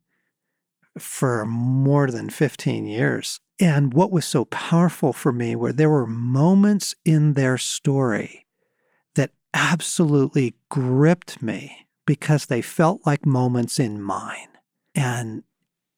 for 0.98 1.44
more 1.46 2.10
than 2.10 2.28
15 2.28 2.86
years. 2.86 3.40
And 3.60 3.94
what 3.94 4.10
was 4.10 4.24
so 4.24 4.46
powerful 4.46 5.12
for 5.12 5.32
me 5.32 5.54
were 5.54 5.72
there 5.72 5.90
were 5.90 6.06
moments 6.06 6.94
in 7.04 7.34
their 7.34 7.58
story 7.58 8.41
absolutely 9.54 10.54
gripped 10.68 11.42
me 11.42 11.86
because 12.06 12.46
they 12.46 12.62
felt 12.62 13.00
like 13.06 13.26
moments 13.26 13.78
in 13.78 14.00
mine. 14.00 14.48
And 14.94 15.42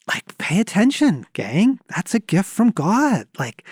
like, 0.06 0.36
pay 0.38 0.60
attention, 0.60 1.26
gang. 1.32 1.80
That's 1.88 2.14
a 2.14 2.20
gift 2.20 2.48
from 2.48 2.70
God. 2.70 3.26
Like, 3.38 3.66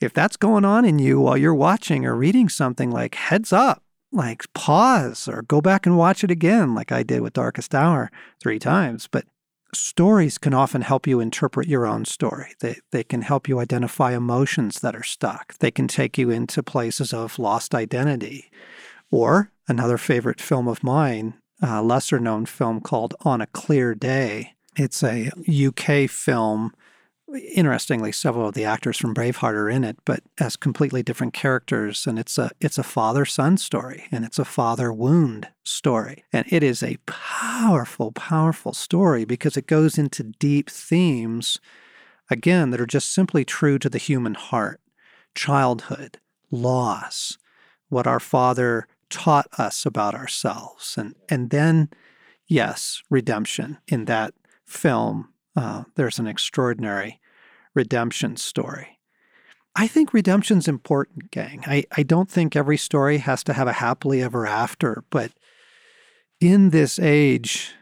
if 0.00 0.12
that's 0.12 0.36
going 0.36 0.64
on 0.64 0.84
in 0.84 0.98
you 0.98 1.20
while 1.20 1.36
you're 1.36 1.54
watching 1.54 2.06
or 2.06 2.16
reading 2.16 2.48
something, 2.48 2.90
like, 2.90 3.14
heads 3.16 3.52
up, 3.52 3.82
like, 4.10 4.44
pause 4.54 5.28
or 5.28 5.42
go 5.42 5.60
back 5.60 5.84
and 5.84 5.98
watch 5.98 6.24
it 6.24 6.30
again, 6.30 6.74
like 6.74 6.90
I 6.90 7.02
did 7.02 7.20
with 7.20 7.34
Darkest 7.34 7.74
Hour 7.74 8.10
three 8.40 8.58
times. 8.58 9.08
But 9.10 9.26
stories 9.74 10.38
can 10.38 10.54
often 10.54 10.80
help 10.80 11.06
you 11.06 11.20
interpret 11.20 11.68
your 11.68 11.86
own 11.86 12.06
story. 12.06 12.54
They, 12.60 12.78
they 12.90 13.04
can 13.04 13.22
help 13.22 13.48
you 13.48 13.58
identify 13.58 14.14
emotions 14.14 14.80
that 14.80 14.96
are 14.96 15.02
stuck. 15.02 15.58
They 15.58 15.70
can 15.70 15.88
take 15.88 16.16
you 16.16 16.30
into 16.30 16.62
places 16.62 17.12
of 17.12 17.38
lost 17.38 17.74
identity. 17.74 18.50
Or 19.10 19.52
another 19.66 19.98
favorite 19.98 20.40
film 20.40 20.68
of 20.68 20.84
mine, 20.84 21.34
a 21.62 21.82
lesser 21.82 22.18
known 22.20 22.46
film 22.46 22.80
called 22.80 23.14
On 23.22 23.40
a 23.40 23.46
Clear 23.46 23.94
Day. 23.94 24.54
It's 24.76 25.02
a 25.02 25.30
UK 25.48 26.08
film. 26.10 26.72
Interestingly, 27.54 28.12
several 28.12 28.48
of 28.48 28.54
the 28.54 28.64
actors 28.64 28.96
from 28.96 29.14
Braveheart 29.14 29.54
are 29.54 29.68
in 29.68 29.84
it, 29.84 29.98
but 30.04 30.22
as 30.38 30.56
completely 30.56 31.02
different 31.02 31.34
characters. 31.34 32.06
And 32.06 32.18
it's 32.18 32.38
a 32.38 32.50
it's 32.60 32.78
a 32.78 32.82
father 32.82 33.24
son 33.24 33.58
story, 33.58 34.04
and 34.10 34.24
it's 34.24 34.38
a 34.38 34.44
father 34.44 34.92
wound 34.92 35.48
story, 35.64 36.24
and 36.32 36.46
it 36.50 36.62
is 36.62 36.82
a 36.82 36.98
powerful, 37.06 38.12
powerful 38.12 38.72
story 38.72 39.24
because 39.24 39.56
it 39.56 39.66
goes 39.66 39.98
into 39.98 40.22
deep 40.22 40.70
themes, 40.70 41.60
again, 42.30 42.70
that 42.70 42.80
are 42.80 42.86
just 42.86 43.12
simply 43.12 43.44
true 43.44 43.78
to 43.78 43.90
the 43.90 43.98
human 43.98 44.34
heart: 44.34 44.80
childhood, 45.34 46.18
loss, 46.50 47.36
what 47.88 48.06
our 48.06 48.20
father 48.20 48.86
taught 49.10 49.48
us 49.58 49.86
about 49.86 50.14
ourselves. 50.14 50.96
And, 50.96 51.14
and 51.28 51.50
then, 51.50 51.90
yes, 52.46 53.02
redemption. 53.10 53.78
In 53.88 54.04
that 54.06 54.34
film, 54.66 55.28
uh, 55.56 55.84
there's 55.94 56.18
an 56.18 56.26
extraordinary 56.26 57.20
redemption 57.74 58.36
story. 58.36 58.98
I 59.74 59.86
think 59.86 60.12
redemption's 60.12 60.66
important, 60.66 61.30
gang. 61.30 61.62
I, 61.66 61.84
I 61.96 62.02
don't 62.02 62.30
think 62.30 62.56
every 62.56 62.76
story 62.76 63.18
has 63.18 63.44
to 63.44 63.52
have 63.52 63.68
a 63.68 63.74
happily 63.74 64.22
ever 64.22 64.46
after, 64.46 65.04
but 65.10 65.30
in 66.40 66.70
this 66.70 66.98
age 66.98 67.74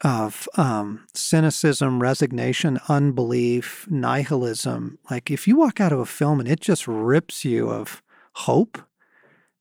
of 0.00 0.48
um, 0.56 1.06
cynicism, 1.14 2.02
resignation, 2.02 2.80
unbelief, 2.88 3.86
nihilism, 3.88 4.98
like 5.10 5.30
if 5.30 5.46
you 5.46 5.56
walk 5.56 5.80
out 5.80 5.92
of 5.92 6.00
a 6.00 6.06
film 6.06 6.40
and 6.40 6.48
it 6.48 6.60
just 6.60 6.88
rips 6.88 7.44
you 7.44 7.70
of 7.70 8.02
hope, 8.34 8.82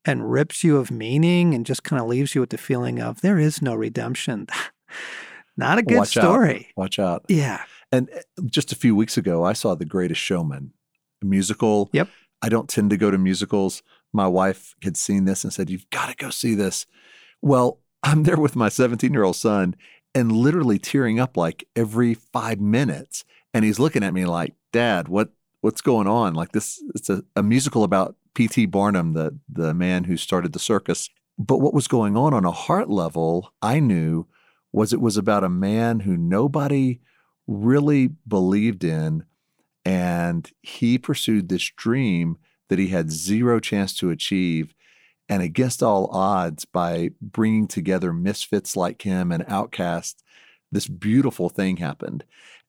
and 0.05 0.31
rips 0.31 0.63
you 0.63 0.77
of 0.77 0.91
meaning 0.91 1.53
and 1.53 1.65
just 1.65 1.83
kind 1.83 2.01
of 2.01 2.07
leaves 2.07 2.35
you 2.35 2.41
with 2.41 2.49
the 2.49 2.57
feeling 2.57 2.99
of 2.99 3.21
there 3.21 3.39
is 3.39 3.61
no 3.61 3.73
redemption. 3.75 4.47
Not 5.57 5.77
a 5.77 5.83
good 5.83 5.97
Watch 5.97 6.09
story. 6.09 6.67
Out. 6.71 6.77
Watch 6.77 6.99
out. 6.99 7.25
Yeah. 7.27 7.63
And 7.91 8.09
eh, 8.11 8.21
just 8.45 8.71
a 8.71 8.75
few 8.75 8.95
weeks 8.95 9.17
ago, 9.17 9.43
I 9.43 9.53
saw 9.53 9.75
The 9.75 9.85
Greatest 9.85 10.19
Showman, 10.19 10.73
a 11.21 11.25
musical. 11.25 11.89
Yep. 11.93 12.09
I 12.41 12.49
don't 12.49 12.67
tend 12.67 12.89
to 12.89 12.97
go 12.97 13.11
to 13.11 13.17
musicals. 13.17 13.83
My 14.11 14.27
wife 14.27 14.75
had 14.83 14.97
seen 14.97 15.25
this 15.25 15.43
and 15.43 15.53
said, 15.53 15.69
You've 15.69 15.89
got 15.89 16.09
to 16.09 16.15
go 16.15 16.29
see 16.29 16.55
this. 16.55 16.85
Well, 17.41 17.79
I'm 18.03 18.23
there 18.23 18.37
with 18.37 18.55
my 18.55 18.69
17 18.69 19.13
year 19.13 19.23
old 19.23 19.35
son 19.37 19.75
and 20.13 20.31
literally 20.31 20.77
tearing 20.77 21.19
up 21.19 21.37
like 21.37 21.65
every 21.75 22.13
five 22.13 22.59
minutes. 22.59 23.23
And 23.53 23.63
he's 23.63 23.79
looking 23.79 24.03
at 24.03 24.13
me 24.13 24.25
like, 24.25 24.55
Dad, 24.71 25.07
what 25.07 25.29
what's 25.63 25.81
going 25.81 26.07
on? 26.07 26.33
Like 26.33 26.51
this, 26.51 26.83
it's 26.93 27.09
a, 27.09 27.23
a 27.37 27.41
musical 27.41 27.85
about 27.85 28.17
P.T. 28.35 28.65
Barnum, 28.65 29.13
the, 29.13 29.39
the 29.47 29.73
man 29.73 30.03
who 30.03 30.17
started 30.17 30.51
the 30.51 30.59
circus. 30.59 31.09
But 31.39 31.61
what 31.61 31.73
was 31.73 31.87
going 31.87 32.17
on 32.17 32.33
on 32.33 32.43
a 32.43 32.51
heart 32.51 32.89
level, 32.89 33.53
I 33.61 33.79
knew, 33.79 34.27
was 34.73 34.91
it 34.91 34.99
was 34.99 35.15
about 35.15 35.45
a 35.45 35.49
man 35.49 36.01
who 36.01 36.17
nobody 36.17 36.99
really 37.47 38.09
believed 38.27 38.83
in. 38.83 39.23
And 39.85 40.51
he 40.61 40.97
pursued 40.97 41.47
this 41.47 41.71
dream 41.77 42.37
that 42.67 42.77
he 42.77 42.89
had 42.89 43.09
zero 43.09 43.61
chance 43.61 43.95
to 43.97 44.09
achieve. 44.09 44.73
And 45.29 45.41
against 45.41 45.81
all 45.81 46.07
odds, 46.07 46.65
by 46.65 47.11
bringing 47.21 47.67
together 47.69 48.11
misfits 48.11 48.75
like 48.75 49.03
him 49.03 49.31
and 49.31 49.45
outcasts, 49.47 50.21
this 50.73 50.89
beautiful 50.89 51.47
thing 51.47 51.77
happened. 51.77 52.25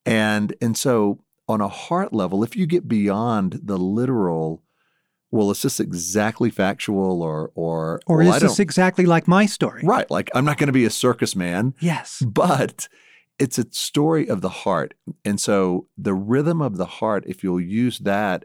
And, 0.06 0.54
and 0.60 0.78
so, 0.78 1.18
on 1.48 1.60
a 1.60 1.68
heart 1.68 2.12
level, 2.12 2.42
if 2.42 2.56
you 2.56 2.66
get 2.66 2.88
beyond 2.88 3.60
the 3.62 3.78
literal 3.78 4.62
well, 5.30 5.50
is 5.50 5.62
this 5.62 5.80
exactly 5.80 6.48
factual 6.48 7.20
or 7.20 7.50
or 7.56 8.00
or 8.06 8.18
well, 8.18 8.34
is 8.34 8.42
this 8.42 8.60
exactly 8.60 9.04
like 9.04 9.26
my 9.26 9.46
story? 9.46 9.82
Right. 9.82 10.08
Like 10.08 10.30
I'm 10.32 10.44
not 10.44 10.58
going 10.58 10.68
to 10.68 10.72
be 10.72 10.84
a 10.84 10.90
circus 10.90 11.34
man. 11.34 11.74
Yes. 11.80 12.22
But 12.24 12.88
it's 13.40 13.58
a 13.58 13.66
story 13.72 14.28
of 14.28 14.42
the 14.42 14.48
heart. 14.48 14.94
And 15.24 15.40
so 15.40 15.88
the 15.98 16.14
rhythm 16.14 16.62
of 16.62 16.76
the 16.76 16.86
heart, 16.86 17.24
if 17.26 17.42
you'll 17.42 17.60
use 17.60 17.98
that, 18.00 18.44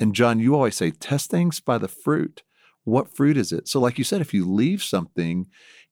and 0.00 0.14
John, 0.14 0.40
you 0.40 0.54
always 0.54 0.76
say, 0.76 0.90
test 0.90 1.30
things 1.30 1.60
by 1.60 1.78
the 1.78 1.88
fruit. 1.88 2.42
What 2.82 3.14
fruit 3.14 3.36
is 3.36 3.52
it? 3.52 3.68
So, 3.68 3.80
like 3.80 3.96
you 3.96 4.04
said, 4.04 4.20
if 4.20 4.34
you 4.34 4.44
leave 4.44 4.82
something, 4.82 5.46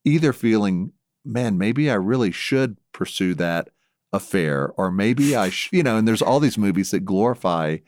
either 0.04 0.32
feeling, 0.32 0.92
man, 1.24 1.56
maybe 1.56 1.88
I 1.88 1.94
really 1.94 2.32
should 2.32 2.78
pursue 2.92 3.34
that 3.34 3.68
affair, 4.12 4.72
or 4.76 4.90
maybe 4.90 5.34
I, 5.36 5.50
sh-, 5.50 5.70
you 5.72 5.82
know, 5.82 5.96
and 5.96 6.06
there's 6.06 6.22
all 6.22 6.40
these 6.40 6.58
movies 6.58 6.90
that 6.90 7.00
glorify 7.00 7.78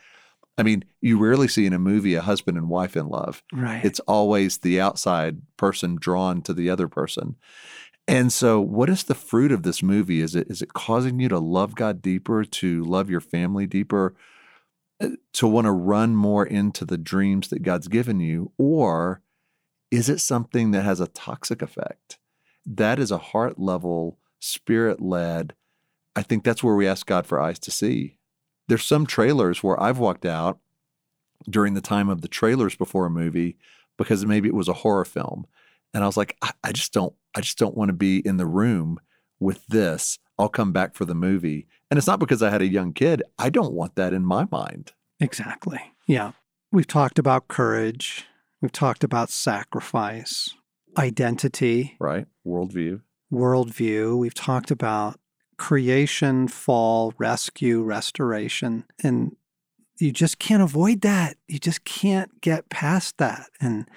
I 0.56 0.62
mean, 0.62 0.84
you 1.00 1.18
rarely 1.18 1.48
see 1.48 1.66
in 1.66 1.72
a 1.72 1.78
movie 1.78 2.14
a 2.14 2.20
husband 2.20 2.56
and 2.56 2.68
wife 2.68 2.96
in 2.96 3.08
love. 3.08 3.42
Right. 3.52 3.84
It's 3.84 4.00
always 4.00 4.58
the 4.58 4.80
outside 4.80 5.42
person 5.56 5.96
drawn 5.96 6.42
to 6.42 6.54
the 6.54 6.70
other 6.70 6.87
person. 6.87 7.37
And 8.06 8.32
so, 8.32 8.60
what 8.60 8.90
is 8.90 9.04
the 9.04 9.14
fruit 9.14 9.50
of 9.50 9.62
this 9.62 9.82
movie? 9.82 10.20
Is 10.20 10.34
it 10.34 10.48
is 10.50 10.62
it 10.62 10.74
causing 10.74 11.18
you 11.18 11.28
to 11.30 11.38
love 11.38 11.74
God 11.74 12.02
deeper, 12.02 12.44
to 12.44 12.84
love 12.84 13.08
your 13.10 13.20
family 13.20 13.66
deeper, 13.66 14.14
uh, 15.00 15.10
to 15.32 15.46
want 15.46 15.64
to 15.64 15.72
run 15.72 16.14
more 16.14 16.46
into 16.46 16.84
the 16.84 16.98
dreams 16.98 17.48
that 17.48 17.62
God's 17.62 17.88
given 17.88 18.20
you, 18.20 18.52
or 18.58 19.22
is 19.90 20.08
it 20.08 20.20
something 20.20 20.70
that 20.72 20.82
has 20.82 21.00
a 21.00 21.08
toxic 21.08 21.62
effect? 21.62 22.18
That 22.66 22.98
is 22.98 23.10
a 23.10 23.18
heart 23.18 23.58
level, 23.58 24.18
spirit 24.38 25.00
led. 25.00 25.54
I 26.16 26.22
think 26.22 26.44
that's 26.44 26.62
where 26.62 26.74
we 26.74 26.87
ask 26.87 27.07
God 27.07 27.27
for 27.27 27.40
eyes 27.40 27.59
to 27.61 27.70
see 27.70 28.18
there's 28.68 28.85
some 28.85 29.07
trailers 29.07 29.62
where 29.62 29.81
I've 29.81 29.98
walked 29.98 30.24
out 30.24 30.59
during 31.48 31.74
the 31.74 31.81
time 31.81 32.09
of 32.09 32.22
the 32.22 32.29
trailers 32.29 32.74
before 32.74 33.07
a 33.07 33.11
movie 33.11 33.57
because 33.98 34.24
maybe 34.24 34.48
it 34.48 34.55
was 34.55 34.68
a 34.68 34.74
horror 34.74 35.05
film. 35.05 35.46
And 35.92 36.03
I 36.03 36.07
was 36.07 36.16
like, 36.16 36.37
I, 36.42 36.53
I 36.62 36.72
just 36.72 36.92
don't, 36.92 37.14
I 37.37 37.40
just 37.40 37.59
don't 37.59 37.77
want 37.77 37.90
to 37.90 37.94
be 37.94 38.18
in 38.18 38.37
the 38.37 38.46
room 38.46 38.98
with 39.38 39.66
this. 39.66 40.18
I'll 40.38 40.48
come 40.48 40.72
back 40.72 40.94
for 40.94 41.05
the 41.05 41.14
movie. 41.14 41.66
And 41.90 41.98
it's 41.98 42.07
not 42.07 42.18
because 42.18 42.42
I 42.42 42.50
had 42.50 42.62
a 42.62 42.66
young 42.66 42.92
kid. 42.92 43.22
I 43.38 43.50
don't 43.50 43.74
want 43.74 43.94
that 43.96 44.12
in 44.12 44.24
my 44.24 44.46
mind. 44.50 44.92
Exactly. 45.20 45.81
Yeah. 46.07 46.33
We've 46.72 46.87
talked 46.87 47.18
about 47.18 47.48
courage. 47.48 48.27
We've 48.61 48.72
talked 48.72 49.05
about 49.05 49.31
sacrifice, 49.31 50.55
identity. 50.96 51.96
Right. 52.00 52.27
Worldview. 52.44 53.03
Worldview. 53.33 54.18
We've 54.18 54.35
talked 54.35 54.70
about 54.70 55.20
creation, 55.57 56.49
fall, 56.49 57.12
rescue, 57.19 57.83
restoration. 57.83 58.85
And 59.03 59.37
you 59.99 60.12
just 60.12 60.38
can't 60.38 60.62
avoid 60.62 61.03
that. 61.03 61.37
You 61.49 61.59
just 61.59 61.85
can't 61.85 62.40
get 62.40 62.69
past 62.69 63.19
that. 63.19 63.49
And 63.61 63.88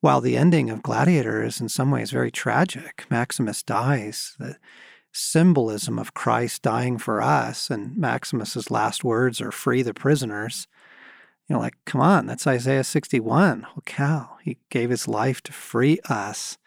while 0.00 0.20
the 0.20 0.36
ending 0.36 0.70
of 0.70 0.82
Gladiator 0.82 1.42
is 1.42 1.60
in 1.60 1.68
some 1.68 1.90
ways 1.90 2.10
very 2.10 2.30
tragic, 2.30 3.06
Maximus 3.10 3.62
dies. 3.62 4.36
The 4.38 4.56
symbolism 5.12 5.98
of 5.98 6.12
Christ 6.12 6.62
dying 6.62 6.98
for 6.98 7.22
us, 7.22 7.70
and 7.70 7.96
Maximus's 7.96 8.70
last 8.70 9.04
words 9.04 9.40
are 9.40 9.52
free 9.52 9.82
the 9.82 9.94
prisoners. 9.94 10.66
You 11.48 11.54
know, 11.54 11.60
like, 11.60 11.76
come 11.86 12.00
on, 12.00 12.26
that's 12.26 12.46
Isaiah 12.46 12.84
61. 12.84 13.66
Oh, 13.76 13.80
cow. 13.84 14.36
He 14.42 14.58
gave 14.70 14.90
his 14.90 15.06
life 15.06 15.42
to 15.42 15.52
free 15.52 16.00
us. 16.08 16.58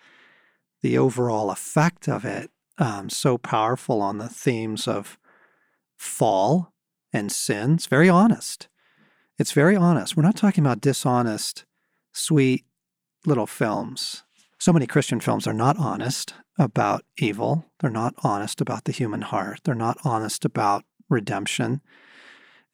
The 0.81 0.97
overall 0.97 1.49
effect 1.49 2.07
of 2.07 2.23
it, 2.23 2.51
um, 2.77 3.09
so 3.09 3.37
powerful 3.37 4.01
on 4.01 4.17
the 4.17 4.29
themes 4.29 4.87
of 4.87 5.17
fall 5.95 6.73
and 7.11 7.31
sin. 7.31 7.75
It's 7.75 7.87
very 7.87 8.09
honest. 8.09 8.67
It's 9.37 9.51
very 9.51 9.75
honest. 9.75 10.15
We're 10.15 10.23
not 10.23 10.35
talking 10.35 10.63
about 10.63 10.81
dishonest, 10.81 11.65
sweet, 12.11 12.65
little 13.25 13.47
films. 13.47 14.23
So 14.59 14.73
many 14.73 14.87
Christian 14.87 15.19
films 15.19 15.47
are 15.47 15.53
not 15.53 15.77
honest 15.77 16.33
about 16.57 17.05
evil. 17.17 17.65
They're 17.79 17.89
not 17.89 18.15
honest 18.23 18.61
about 18.61 18.85
the 18.85 18.91
human 18.91 19.21
heart. 19.21 19.61
They're 19.63 19.75
not 19.75 19.97
honest 20.03 20.45
about 20.45 20.83
redemption. 21.09 21.81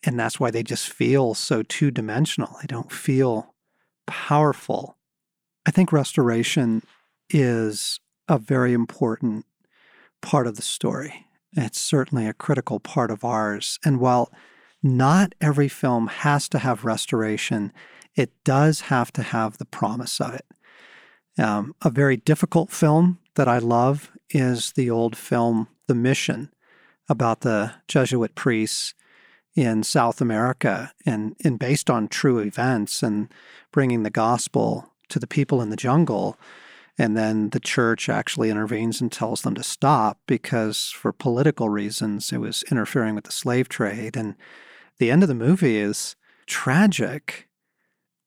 And 0.05 0.19
that's 0.19 0.39
why 0.39 0.51
they 0.51 0.63
just 0.63 0.89
feel 0.89 1.33
so 1.33 1.63
two 1.63 1.91
dimensional. 1.91 2.57
They 2.61 2.67
don't 2.67 2.91
feel 2.91 3.53
powerful. 4.05 4.97
I 5.65 5.71
think 5.71 5.91
restoration 5.91 6.83
is 7.29 7.99
a 8.27 8.37
very 8.37 8.73
important 8.73 9.45
part 10.23 10.47
of 10.47 10.55
the 10.55 10.63
story. 10.63 11.27
It's 11.51 11.79
certainly 11.79 12.25
a 12.25 12.33
critical 12.33 12.79
part 12.79 13.11
of 13.11 13.23
ours. 13.23 13.77
And 13.85 13.99
while 13.99 14.31
not 14.81 15.35
every 15.39 15.67
film 15.67 16.07
has 16.07 16.49
to 16.49 16.59
have 16.59 16.83
restoration, 16.83 17.71
it 18.15 18.31
does 18.43 18.81
have 18.81 19.13
to 19.13 19.21
have 19.21 19.57
the 19.57 19.65
promise 19.65 20.19
of 20.19 20.33
it. 20.33 20.45
Um, 21.37 21.75
a 21.83 21.91
very 21.91 22.17
difficult 22.17 22.71
film 22.71 23.19
that 23.35 23.47
I 23.47 23.59
love 23.59 24.11
is 24.29 24.71
the 24.71 24.89
old 24.89 25.15
film 25.15 25.67
The 25.87 25.95
Mission 25.95 26.51
about 27.09 27.41
the 27.41 27.73
Jesuit 27.87 28.33
priests 28.33 28.93
in 29.55 29.83
South 29.83 30.21
America 30.21 30.91
and, 31.05 31.35
and 31.43 31.59
based 31.59 31.89
on 31.89 32.07
true 32.07 32.39
events 32.39 33.03
and 33.03 33.31
bringing 33.71 34.03
the 34.03 34.09
gospel 34.09 34.91
to 35.09 35.19
the 35.19 35.27
people 35.27 35.61
in 35.61 35.69
the 35.69 35.75
jungle. 35.75 36.37
And 36.97 37.17
then 37.17 37.49
the 37.49 37.59
church 37.59 38.07
actually 38.07 38.49
intervenes 38.49 39.01
and 39.01 39.11
tells 39.11 39.41
them 39.41 39.55
to 39.55 39.63
stop 39.63 40.19
because, 40.27 40.91
for 40.91 41.11
political 41.11 41.69
reasons, 41.69 42.31
it 42.31 42.37
was 42.37 42.63
interfering 42.69 43.15
with 43.15 43.23
the 43.23 43.31
slave 43.31 43.67
trade. 43.67 44.15
And 44.15 44.35
the 44.99 45.09
end 45.09 45.23
of 45.23 45.29
the 45.29 45.35
movie 45.35 45.77
is 45.77 46.15
tragic 46.45 47.47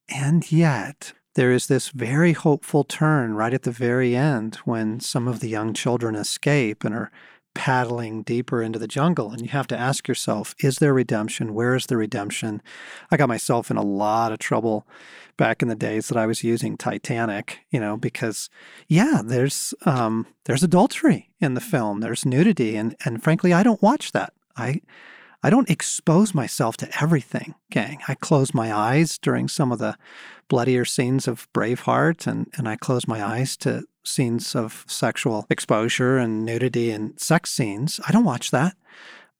and 0.09 0.50
yet, 0.50 1.12
there 1.35 1.52
is 1.52 1.66
this 1.66 1.90
very 1.90 2.33
hopeful 2.33 2.85
turn 2.85 3.35
right 3.35 3.52
at 3.52 3.62
the 3.62 3.70
very 3.70 4.16
end 4.16 4.57
when 4.64 5.00
some 5.00 5.29
of 5.29 5.40
the 5.40 5.48
young 5.48 5.74
children 5.74 6.14
escape 6.14 6.85
and 6.85 6.94
are 6.94 7.11
paddling 7.56 8.22
deeper 8.22 8.62
into 8.62 8.78
the 8.78 8.86
jungle. 8.86 9.32
And 9.32 9.40
you 9.40 9.48
have 9.48 9.66
to 9.68 9.78
ask 9.78 10.06
yourself, 10.06 10.54
is 10.58 10.76
there 10.76 10.92
redemption? 10.92 11.54
Where 11.54 11.74
is 11.74 11.86
the 11.86 11.96
redemption? 11.96 12.60
I 13.10 13.16
got 13.16 13.30
myself 13.30 13.70
in 13.70 13.78
a 13.78 13.82
lot 13.82 14.30
of 14.30 14.38
trouble 14.38 14.86
back 15.38 15.62
in 15.62 15.68
the 15.68 15.74
days 15.74 16.08
that 16.08 16.18
I 16.18 16.26
was 16.26 16.44
using 16.44 16.76
Titanic, 16.76 17.60
you 17.70 17.80
know, 17.80 17.96
because 17.96 18.50
yeah, 18.88 19.22
there's 19.24 19.72
um, 19.86 20.26
there's 20.44 20.62
adultery 20.62 21.30
in 21.40 21.54
the 21.54 21.60
film, 21.60 22.00
there's 22.00 22.26
nudity, 22.26 22.76
and 22.76 22.94
and 23.04 23.22
frankly, 23.22 23.54
I 23.54 23.62
don't 23.62 23.82
watch 23.82 24.12
that. 24.12 24.34
I 24.56 24.82
I 25.42 25.50
don't 25.50 25.70
expose 25.70 26.34
myself 26.34 26.76
to 26.78 27.02
everything, 27.02 27.54
gang. 27.70 28.00
I 28.06 28.14
close 28.14 28.52
my 28.52 28.72
eyes 28.72 29.18
during 29.18 29.48
some 29.48 29.72
of 29.72 29.78
the 29.78 29.96
bloodier 30.48 30.84
scenes 30.84 31.26
of 31.26 31.50
Braveheart, 31.52 32.26
and, 32.26 32.48
and 32.54 32.68
I 32.68 32.76
close 32.76 33.08
my 33.08 33.24
eyes 33.24 33.56
to 33.58 33.84
scenes 34.06 34.54
of 34.54 34.84
sexual 34.86 35.46
exposure 35.50 36.18
and 36.18 36.44
nudity 36.44 36.90
and 36.90 37.18
sex 37.20 37.52
scenes. 37.52 38.00
I 38.06 38.12
don't 38.12 38.24
watch 38.24 38.50
that. 38.50 38.76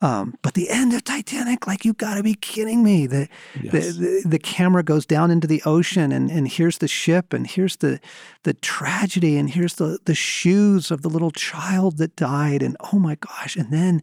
Um, 0.03 0.37
but 0.43 0.53
the 0.53 0.69
end 0.69 0.93
of 0.93 1.05
Titanic, 1.05 1.67
like 1.67 1.87
you 1.87 1.95
got 1.95 2.17
to 2.17 2.23
be 2.23 2.35
kidding 2.35 2.85
me! 2.85 3.07
The, 3.07 3.29
yes. 3.63 3.73
the, 3.73 3.81
the 3.81 4.29
the 4.29 4.39
camera 4.39 4.83
goes 4.83 5.07
down 5.07 5.31
into 5.31 5.47
the 5.47 5.63
ocean, 5.65 6.13
and, 6.13 6.31
and 6.31 6.47
here's 6.47 6.79
the 6.79 6.89
ship, 6.89 7.33
and 7.33 7.47
here's 7.47 7.77
the 7.77 7.99
the 8.43 8.53
tragedy, 8.53 9.39
and 9.39 9.49
here's 9.49 9.77
the 9.77 9.99
the 10.05 10.15
shoes 10.15 10.91
of 10.91 11.01
the 11.01 11.09
little 11.09 11.31
child 11.31 11.97
that 11.97 12.15
died, 12.15 12.63
and 12.63 12.77
oh 12.93 12.99
my 12.99 13.15
gosh! 13.15 13.57
And 13.57 13.73
then 13.73 14.03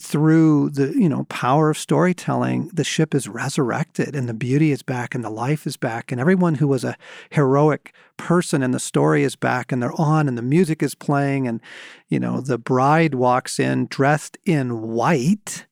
through 0.00 0.70
the 0.70 0.92
you 0.98 1.08
know 1.08 1.24
power 1.24 1.70
of 1.70 1.78
storytelling 1.78 2.68
the 2.72 2.84
ship 2.84 3.14
is 3.14 3.28
resurrected 3.28 4.14
and 4.14 4.28
the 4.28 4.34
beauty 4.34 4.72
is 4.72 4.82
back 4.82 5.14
and 5.14 5.24
the 5.24 5.30
life 5.30 5.66
is 5.66 5.76
back 5.76 6.10
and 6.10 6.20
everyone 6.20 6.56
who 6.56 6.68
was 6.68 6.84
a 6.84 6.96
heroic 7.30 7.94
person 8.16 8.62
in 8.62 8.70
the 8.70 8.80
story 8.80 9.22
is 9.22 9.36
back 9.36 9.72
and 9.72 9.82
they're 9.82 10.00
on 10.00 10.28
and 10.28 10.36
the 10.36 10.42
music 10.42 10.82
is 10.82 10.94
playing 10.94 11.46
and 11.46 11.60
you 12.08 12.18
know 12.18 12.40
the 12.40 12.58
bride 12.58 13.14
walks 13.14 13.58
in 13.58 13.86
dressed 13.86 14.38
in 14.44 14.82
white 14.82 15.66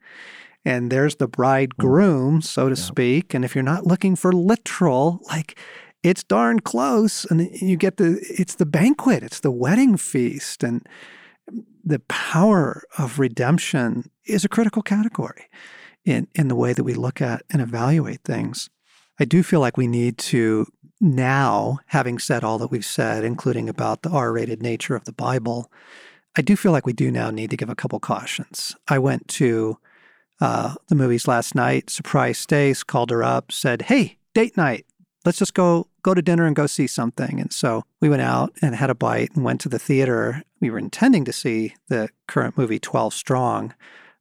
and 0.64 0.90
there's 0.90 1.16
the 1.16 1.28
mm. 1.28 1.32
bridegroom 1.32 2.40
so 2.40 2.68
to 2.68 2.76
speak 2.76 3.34
and 3.34 3.44
if 3.44 3.54
you're 3.54 3.62
not 3.62 3.86
looking 3.86 4.16
for 4.16 4.32
literal 4.32 5.20
like 5.28 5.58
it's 6.02 6.24
darn 6.24 6.60
close 6.60 7.24
and 7.26 7.48
you 7.60 7.76
get 7.76 7.98
the 7.98 8.18
it's 8.30 8.54
the 8.54 8.66
banquet 8.66 9.22
it's 9.22 9.40
the 9.40 9.50
wedding 9.50 9.96
feast 9.96 10.64
and 10.64 10.86
the 11.84 12.00
power 12.00 12.82
of 12.98 13.18
redemption 13.18 14.10
is 14.24 14.44
a 14.44 14.48
critical 14.48 14.82
category 14.82 15.46
in, 16.04 16.28
in 16.34 16.48
the 16.48 16.56
way 16.56 16.72
that 16.72 16.84
we 16.84 16.94
look 16.94 17.20
at 17.20 17.42
and 17.50 17.60
evaluate 17.60 18.22
things. 18.24 18.70
I 19.18 19.24
do 19.24 19.42
feel 19.42 19.60
like 19.60 19.76
we 19.76 19.86
need 19.86 20.18
to 20.18 20.66
now, 21.00 21.78
having 21.86 22.18
said 22.18 22.44
all 22.44 22.58
that 22.58 22.70
we've 22.70 22.84
said, 22.84 23.24
including 23.24 23.68
about 23.68 24.02
the 24.02 24.10
R 24.10 24.32
rated 24.32 24.62
nature 24.62 24.94
of 24.94 25.04
the 25.04 25.12
Bible, 25.12 25.70
I 26.36 26.42
do 26.42 26.56
feel 26.56 26.72
like 26.72 26.86
we 26.86 26.92
do 26.92 27.10
now 27.10 27.30
need 27.30 27.50
to 27.50 27.56
give 27.56 27.70
a 27.70 27.74
couple 27.74 27.98
cautions. 28.00 28.76
I 28.86 28.98
went 28.98 29.26
to 29.28 29.78
uh, 30.40 30.74
the 30.88 30.94
movies 30.94 31.26
last 31.26 31.54
night, 31.54 31.90
surprised 31.90 32.40
Stace, 32.40 32.82
called 32.82 33.10
her 33.10 33.22
up, 33.22 33.50
said, 33.52 33.82
Hey, 33.82 34.18
date 34.34 34.56
night. 34.56 34.86
Let's 35.24 35.38
just 35.38 35.54
go 35.54 35.88
go 36.02 36.14
to 36.14 36.22
dinner 36.22 36.46
and 36.46 36.56
go 36.56 36.66
see 36.66 36.86
something. 36.86 37.40
And 37.40 37.52
so 37.52 37.84
we 38.00 38.08
went 38.08 38.22
out 38.22 38.52
and 38.62 38.74
had 38.74 38.90
a 38.90 38.94
bite 38.94 39.30
and 39.34 39.44
went 39.44 39.60
to 39.62 39.68
the 39.68 39.78
theater. 39.78 40.42
We 40.60 40.70
were 40.70 40.78
intending 40.78 41.24
to 41.26 41.32
see 41.32 41.74
the 41.88 42.08
current 42.26 42.56
movie 42.56 42.78
12 42.78 43.12
Strong 43.12 43.74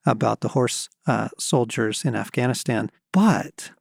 about 0.06 0.42
the 0.42 0.50
horse 0.50 0.90
uh, 1.08 1.30
soldiers 1.38 2.04
in 2.04 2.16
Afghanistan. 2.16 2.90
But 3.12 3.72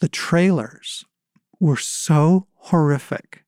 the 0.00 0.08
trailers 0.08 1.04
were 1.60 1.76
so 1.76 2.46
horrific. 2.56 3.44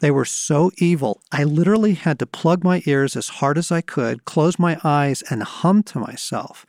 They 0.00 0.10
were 0.10 0.26
so 0.26 0.70
evil. 0.76 1.22
I 1.32 1.44
literally 1.44 1.94
had 1.94 2.18
to 2.18 2.26
plug 2.26 2.62
my 2.62 2.82
ears 2.84 3.16
as 3.16 3.28
hard 3.28 3.56
as 3.56 3.72
I 3.72 3.80
could, 3.80 4.26
close 4.26 4.58
my 4.58 4.78
eyes, 4.84 5.22
and 5.30 5.42
hum 5.42 5.82
to 5.84 5.98
myself 5.98 6.66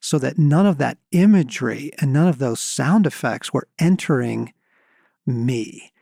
so 0.00 0.18
that 0.20 0.38
none 0.38 0.64
of 0.64 0.78
that 0.78 0.98
imagery 1.10 1.90
and 1.98 2.12
none 2.12 2.28
of 2.28 2.38
those 2.38 2.60
sound 2.60 3.04
effects 3.04 3.52
were 3.52 3.66
entering 3.80 4.52
me 5.28 5.92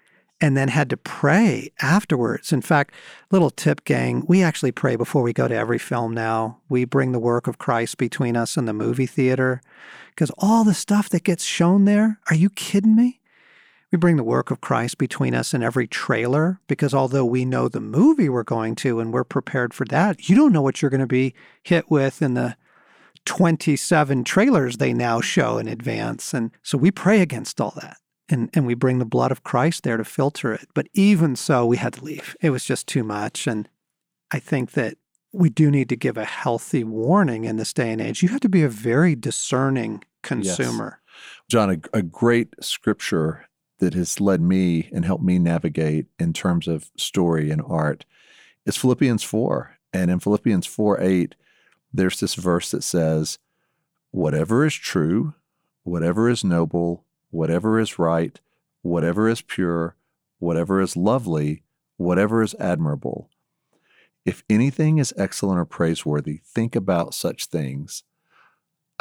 and 0.40 0.56
then 0.56 0.68
had 0.68 0.90
to 0.90 0.96
pray 0.96 1.70
afterwards. 1.80 2.52
In 2.52 2.60
fact, 2.60 2.94
little 3.30 3.50
tip 3.50 3.84
gang, 3.84 4.24
we 4.28 4.42
actually 4.42 4.72
pray 4.72 4.96
before 4.96 5.22
we 5.22 5.32
go 5.32 5.48
to 5.48 5.54
every 5.54 5.78
film 5.78 6.12
now. 6.12 6.60
We 6.68 6.84
bring 6.84 7.12
the 7.12 7.18
work 7.18 7.46
of 7.46 7.58
Christ 7.58 7.96
between 7.96 8.36
us 8.36 8.56
and 8.56 8.68
the 8.68 8.74
movie 8.74 9.06
theater 9.06 9.62
because 10.10 10.30
all 10.38 10.64
the 10.64 10.74
stuff 10.74 11.08
that 11.10 11.24
gets 11.24 11.44
shown 11.44 11.84
there, 11.84 12.20
are 12.28 12.36
you 12.36 12.50
kidding 12.50 12.94
me? 12.94 13.20
We 13.92 13.98
bring 13.98 14.16
the 14.16 14.24
work 14.24 14.50
of 14.50 14.60
Christ 14.60 14.98
between 14.98 15.34
us 15.34 15.54
in 15.54 15.62
every 15.62 15.86
trailer 15.86 16.60
because 16.66 16.92
although 16.92 17.24
we 17.24 17.44
know 17.44 17.68
the 17.68 17.80
movie 17.80 18.28
we're 18.28 18.42
going 18.42 18.74
to 18.76 19.00
and 19.00 19.12
we're 19.12 19.24
prepared 19.24 19.72
for 19.72 19.86
that, 19.86 20.28
you 20.28 20.36
don't 20.36 20.52
know 20.52 20.62
what 20.62 20.82
you're 20.82 20.90
going 20.90 21.00
to 21.00 21.06
be 21.06 21.34
hit 21.62 21.90
with 21.90 22.20
in 22.20 22.34
the 22.34 22.56
27 23.24 24.22
trailers 24.24 24.76
they 24.76 24.92
now 24.92 25.20
show 25.20 25.56
in 25.56 25.66
advance. 25.66 26.34
And 26.34 26.50
so 26.62 26.76
we 26.76 26.90
pray 26.90 27.22
against 27.22 27.60
all 27.60 27.72
that 27.80 27.96
and, 28.28 28.50
and 28.54 28.66
we 28.66 28.74
bring 28.74 28.98
the 28.98 29.04
blood 29.04 29.30
of 29.30 29.44
Christ 29.44 29.82
there 29.82 29.96
to 29.96 30.04
filter 30.04 30.52
it. 30.52 30.68
But 30.74 30.88
even 30.94 31.36
so, 31.36 31.64
we 31.66 31.76
had 31.76 31.94
to 31.94 32.04
leave. 32.04 32.36
It 32.40 32.50
was 32.50 32.64
just 32.64 32.86
too 32.86 33.04
much. 33.04 33.46
And 33.46 33.68
I 34.30 34.38
think 34.38 34.72
that 34.72 34.98
we 35.32 35.50
do 35.50 35.70
need 35.70 35.88
to 35.90 35.96
give 35.96 36.16
a 36.16 36.24
healthy 36.24 36.82
warning 36.82 37.44
in 37.44 37.56
this 37.56 37.72
day 37.72 37.92
and 37.92 38.00
age. 38.00 38.22
You 38.22 38.30
have 38.30 38.40
to 38.40 38.48
be 38.48 38.62
a 38.62 38.68
very 38.68 39.14
discerning 39.14 40.02
consumer. 40.22 41.00
Yes. 41.00 41.12
John, 41.48 41.70
a, 41.70 41.98
a 41.98 42.02
great 42.02 42.54
scripture 42.60 43.46
that 43.78 43.94
has 43.94 44.20
led 44.20 44.40
me 44.40 44.88
and 44.92 45.04
helped 45.04 45.24
me 45.24 45.38
navigate 45.38 46.06
in 46.18 46.32
terms 46.32 46.66
of 46.66 46.90
story 46.96 47.50
and 47.50 47.62
art 47.66 48.04
is 48.64 48.76
Philippians 48.76 49.22
4. 49.22 49.78
And 49.92 50.10
in 50.10 50.20
Philippians 50.20 50.66
4 50.66 51.00
8, 51.00 51.34
there's 51.92 52.20
this 52.20 52.34
verse 52.34 52.70
that 52.70 52.82
says, 52.82 53.38
Whatever 54.10 54.66
is 54.66 54.74
true, 54.74 55.34
whatever 55.84 56.28
is 56.28 56.42
noble, 56.44 57.04
whatever 57.30 57.78
is 57.78 57.98
right, 57.98 58.40
whatever 58.82 59.28
is 59.28 59.42
pure, 59.42 59.96
whatever 60.38 60.80
is 60.80 60.96
lovely, 60.96 61.62
whatever 61.96 62.42
is 62.42 62.54
admirable. 62.60 63.28
If 64.24 64.42
anything 64.50 64.98
is 64.98 65.14
excellent 65.16 65.58
or 65.60 65.64
praiseworthy, 65.64 66.40
think 66.44 66.74
about 66.74 67.14
such 67.14 67.46
things. 67.46 68.02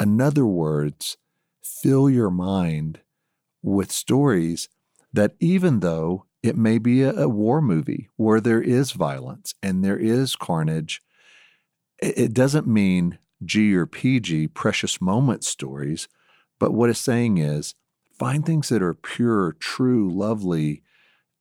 In 0.00 0.20
other 0.20 0.46
words, 0.46 1.16
fill 1.62 2.08
your 2.08 2.30
mind 2.30 3.00
with 3.62 3.90
stories 3.90 4.68
that, 5.12 5.34
even 5.40 5.80
though 5.80 6.26
It 6.46 6.56
may 6.56 6.78
be 6.78 7.02
a, 7.02 7.28
war 7.28 7.60
movie 7.60 8.08
where 8.14 8.40
there 8.40 8.62
is 8.62 8.92
violence 8.92 9.56
and 9.64 9.84
there 9.84 9.98
is 9.98 10.36
carnage. 10.36 11.02
It 11.98 12.32
doesn't 12.32 12.68
mean 12.68 13.18
G 13.44 13.74
or 13.74 13.84
PG, 13.84 14.48
precious 14.48 15.00
moment 15.00 15.42
stories, 15.42 16.06
but 16.60 16.72
what 16.72 16.88
it's 16.88 17.00
saying 17.00 17.38
is 17.38 17.74
find 18.18 18.44
things 18.44 18.68
that 18.68 18.82
are 18.82 18.94
pure, 18.94 19.56
true, 19.58 20.10
lovely, 20.10 20.82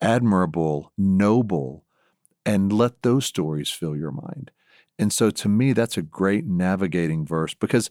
admirable, 0.02 0.92
noble, 0.98 1.84
and 2.46 2.72
let 2.72 3.02
those 3.02 3.26
stories 3.26 3.70
fill 3.70 3.96
your 3.96 4.12
mind. 4.12 4.52
And 4.98 5.12
so 5.12 5.30
to 5.30 5.50
me, 5.50 5.74
that's 5.74 5.98
a 5.98 6.02
great 6.02 6.46
navigating 6.46 7.26
verse 7.26 7.54
because 7.54 7.90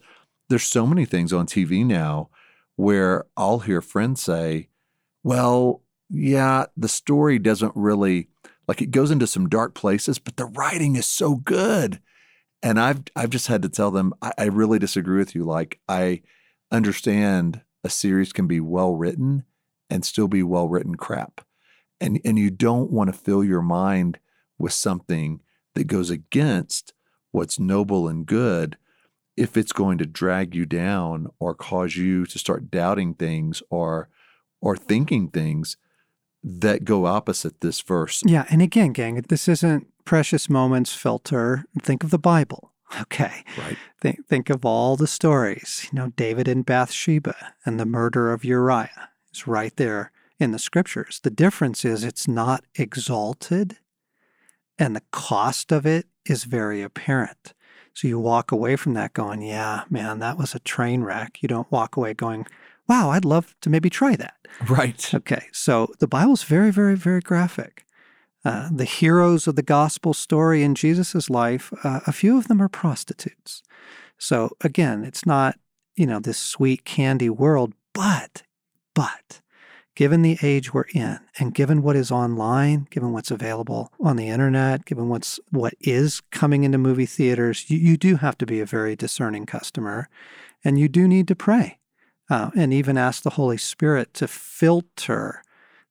there's 0.49 0.65
so 0.65 0.87
many 0.87 1.05
things 1.05 1.33
on 1.33 1.47
TV 1.47 1.85
now 1.85 2.31
where 2.77 3.27
I'll 3.37 3.61
hear 3.61 3.81
friends 3.81 4.23
say, 4.23 4.69
well, 5.23 5.83
yeah, 6.11 6.67
the 6.77 6.89
story 6.89 7.39
doesn't 7.39 7.73
really 7.75 8.29
like 8.67 8.81
it 8.81 8.91
goes 8.91 9.11
into 9.11 9.27
some 9.27 9.49
dark 9.49 9.75
places, 9.75 10.19
but 10.19 10.37
the 10.37 10.47
writing 10.47 10.97
is 10.97 11.07
so 11.07 11.37
good. 11.37 12.01
And 12.63 12.81
I've 12.81 13.03
I've 13.15 13.31
just 13.31 13.49
had 13.49 13.63
to 13.63 13.69
tell 13.69 13.91
them 13.91 14.15
I, 14.23 14.33
I 14.39 14.45
really 14.45 14.79
disagree 14.79 15.19
with 15.19 15.35
you. 15.35 15.45
Like 15.45 15.81
I 15.89 16.23
understand 16.71 17.63
a 17.85 17.91
series 17.91 18.33
can 18.33 18.47
be 18.47 18.61
well 18.61 18.95
written 18.95 19.45
and 19.91 20.05
still 20.05 20.27
be 20.27 20.43
well 20.43 20.69
written 20.69 20.97
crap. 20.97 21.43
And 22.01 22.21
and 22.25 22.39
you 22.39 22.51
don't 22.51 22.91
want 22.91 23.13
to 23.13 23.19
fill 23.19 23.45
your 23.45 23.63
mind 23.63 24.19
with 24.59 24.73
something 24.73 25.41
that 25.75 25.85
goes 25.85 26.11
against 26.11 26.93
what's 27.31 27.59
noble 27.59 28.09
and 28.09 28.27
good 28.27 28.77
if 29.37 29.57
it's 29.57 29.73
going 29.73 29.99
to 29.99 30.07
drag 30.07 30.55
you 30.55 30.65
down 30.65 31.29
or 31.39 31.55
cause 31.55 31.97
you 31.97 32.25
to 32.27 32.39
start 32.39 32.71
doubting 32.71 33.15
things 33.15 33.63
or 33.71 34.09
or 34.61 34.77
thinking 34.77 35.29
things 35.29 35.77
that 36.43 36.85
go 36.85 37.07
opposite 37.07 37.61
this 37.61 37.81
verse. 37.81 38.23
Yeah, 38.25 38.45
and 38.51 38.61
again, 38.61 38.93
gang, 38.93 39.17
this 39.29 39.49
isn't 39.49 39.87
precious 40.05 40.51
moments 40.51 40.95
filter. 40.95 41.65
Think 41.81 42.05
of 42.05 42.11
the 42.11 42.19
Bible. 42.19 42.74
Okay. 43.03 43.45
Right. 43.59 43.77
Think 44.01 44.27
think 44.27 44.51
of 44.51 44.65
all 44.65 44.97
the 44.97 45.07
stories. 45.07 45.89
You 45.93 45.99
know, 45.99 46.13
David 46.17 46.49
and 46.49 46.65
Bathsheba 46.65 47.35
and 47.65 47.79
the 47.79 47.87
murder 47.87 48.33
of 48.33 48.45
Uriah 48.45 49.11
is 49.33 49.47
right 49.47 49.75
there 49.77 50.13
in 50.39 50.53
the 50.53 50.59
scriptures. 50.59 51.21
The 51.23 51.31
difference 51.31 51.85
is 51.85 52.05
it's 52.05 52.29
not 52.29 52.65
exalted 52.75 53.79
and 54.79 54.97
the 54.97 55.03
cost 55.11 55.73
of 55.73 55.87
it 55.87 56.07
is 56.27 56.45
very 56.45 56.83
apparent. 56.83 57.55
So 57.93 58.09
you 58.09 58.19
walk 58.19 58.51
away 58.51 58.77
from 58.77 58.95
that 58.95 59.13
going, 59.13 59.41
yeah, 59.43 59.85
man, 59.89 60.19
that 60.19 60.37
was 60.37 60.55
a 60.55 60.59
train 60.59 61.03
wreck. 61.03 61.39
You 61.43 61.49
don't 61.49 61.71
walk 61.71 61.97
away 61.97 62.13
going, 62.13 62.47
wow, 62.89 63.11
I'd 63.11 63.25
love 63.25 63.55
to 63.61 63.71
maybe 63.71 63.89
try 63.89 64.17
that. 64.17 64.35
Right. 64.69 65.15
Okay. 65.15 65.47
So 65.53 65.93
the 66.01 66.09
Bible's 66.09 66.43
very, 66.43 66.73
very, 66.73 66.97
very 66.97 67.21
graphic. 67.21 67.84
Uh, 68.45 68.69
the 68.71 68.85
heroes 68.85 69.47
of 69.47 69.57
the 69.57 69.63
gospel 69.63 70.13
story 70.13 70.63
in 70.63 70.75
Jesus' 70.75 71.31
life, 71.31 71.73
uh, 71.83 72.01
a 72.07 72.13
few 72.13 72.37
of 72.37 72.49
them 72.49 72.61
are 72.61 72.69
prostitutes. 72.69 73.63
So 74.19 74.51
again, 74.61 75.05
it's 75.05 75.25
not, 75.25 75.59
you 75.97 76.07
know, 76.07 76.21
this 76.21 76.39
sweet 76.39 76.85
candy 76.85 77.31
world, 77.31 77.73
but, 77.95 78.43
but 78.95 79.41
given 79.95 80.23
the 80.23 80.39
age 80.43 80.75
we're 80.75 80.87
in 80.95 81.21
and 81.39 81.55
given 81.55 81.83
what 81.83 81.97
is 81.97 82.11
online, 82.11 82.87
given 82.91 83.13
what's 83.13 83.31
available 83.31 83.93
on 84.01 84.17
the 84.17 84.29
internet, 84.29 84.85
given 84.85 85.09
what's 85.09 85.39
what 85.51 85.75
is 85.81 86.21
coming 86.31 86.65
into 86.65 86.79
movie 86.79 87.07
theaters, 87.07 87.71
you, 87.71 87.79
you 87.79 87.97
do 87.97 88.17
have 88.17 88.37
to 88.39 88.47
be 88.47 88.61
a 88.61 88.67
very 88.67 88.97
discerning 88.97 89.47
customer 89.47 90.09
and 90.65 90.79
you 90.79 90.89
do 90.89 91.07
need 91.07 91.29
to 91.29 91.37
pray 91.37 91.79
uh, 92.31 92.51
and 92.57 92.73
even 92.73 92.99
ask 92.99 93.23
the 93.23 93.31
Holy 93.31 93.59
Spirit 93.59 94.13
to 94.15 94.27
filter 94.27 95.43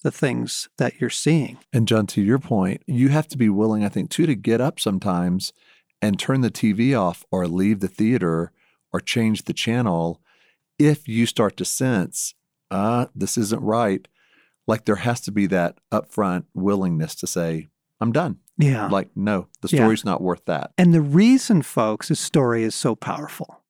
the 0.04 0.12
things 0.12 0.70
that 0.78 1.00
you're 1.02 1.10
seeing. 1.10 1.58
And 1.72 1.88
John, 1.88 2.08
to 2.08 2.22
your 2.22 2.40
point, 2.40 2.84
you 2.86 3.10
have 3.10 3.28
to 3.30 3.38
be 3.38 3.50
willing, 3.50 3.84
I 3.84 3.90
think, 3.90 4.10
too, 4.10 4.26
to 4.26 4.36
get 4.36 4.62
up 4.62 4.80
sometimes 4.80 5.54
and 6.02 6.20
turn 6.20 6.42
the 6.42 6.52
TV 6.52 6.98
off 7.00 7.26
or 7.32 7.48
leave 7.48 7.80
the 7.80 7.88
theater 7.88 8.52
or 8.92 9.00
change 9.00 9.44
the 9.44 9.54
channel 9.54 10.22
if 10.78 11.08
you 11.08 11.26
start 11.26 11.58
to 11.58 11.66
sense 11.66 12.36
uh, 12.74 13.06
this 13.14 13.38
isn't 13.38 13.62
right. 13.62 14.08
Like 14.66 14.86
there 14.86 14.96
has 14.96 15.22
to 15.22 15.32
be 15.32 15.46
that 15.48 15.78
upfront 15.92 16.46
willingness 16.54 17.16
to 17.16 17.28
say, 17.28 17.70
I'm 18.02 18.12
done. 18.12 18.40
Yeah. 18.58 18.88
Like, 18.88 19.10
no, 19.16 19.48
the 19.62 19.68
story's 19.68 20.04
yeah. 20.04 20.12
not 20.12 20.22
worth 20.22 20.46
that. 20.46 20.72
And 20.78 20.94
the 20.94 21.02
reason, 21.02 21.62
folks, 21.62 22.10
this 22.10 22.20
story 22.20 22.64
is 22.64 22.76
so 22.76 22.96
powerful, 22.96 23.62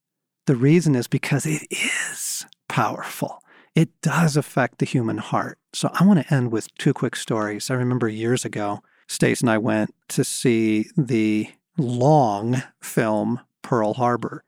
the 0.46 0.56
reason 0.56 0.96
is 0.96 1.08
because 1.08 1.46
it 1.46 1.64
is 1.70 2.46
powerful. 2.70 3.43
It 3.76 3.90
does 4.02 4.38
affect 4.38 4.78
the 4.78 4.86
human 4.86 5.18
heart. 5.18 5.58
So 5.74 5.90
I 5.94 6.06
want 6.06 6.26
to 6.26 6.34
end 6.34 6.52
with 6.52 6.76
two 6.78 6.94
quick 6.94 7.16
stories. 7.16 7.72
I 7.72 7.74
remember 7.74 8.08
years 8.08 8.46
ago, 8.46 8.82
Stace 9.08 9.42
and 9.42 9.50
I 9.50 9.58
went 9.58 9.94
to 10.10 10.24
see 10.24 10.90
the 10.96 11.50
long 11.78 12.64
film 12.82 13.40
Pearl 13.64 13.96
Harbor, 13.96 14.44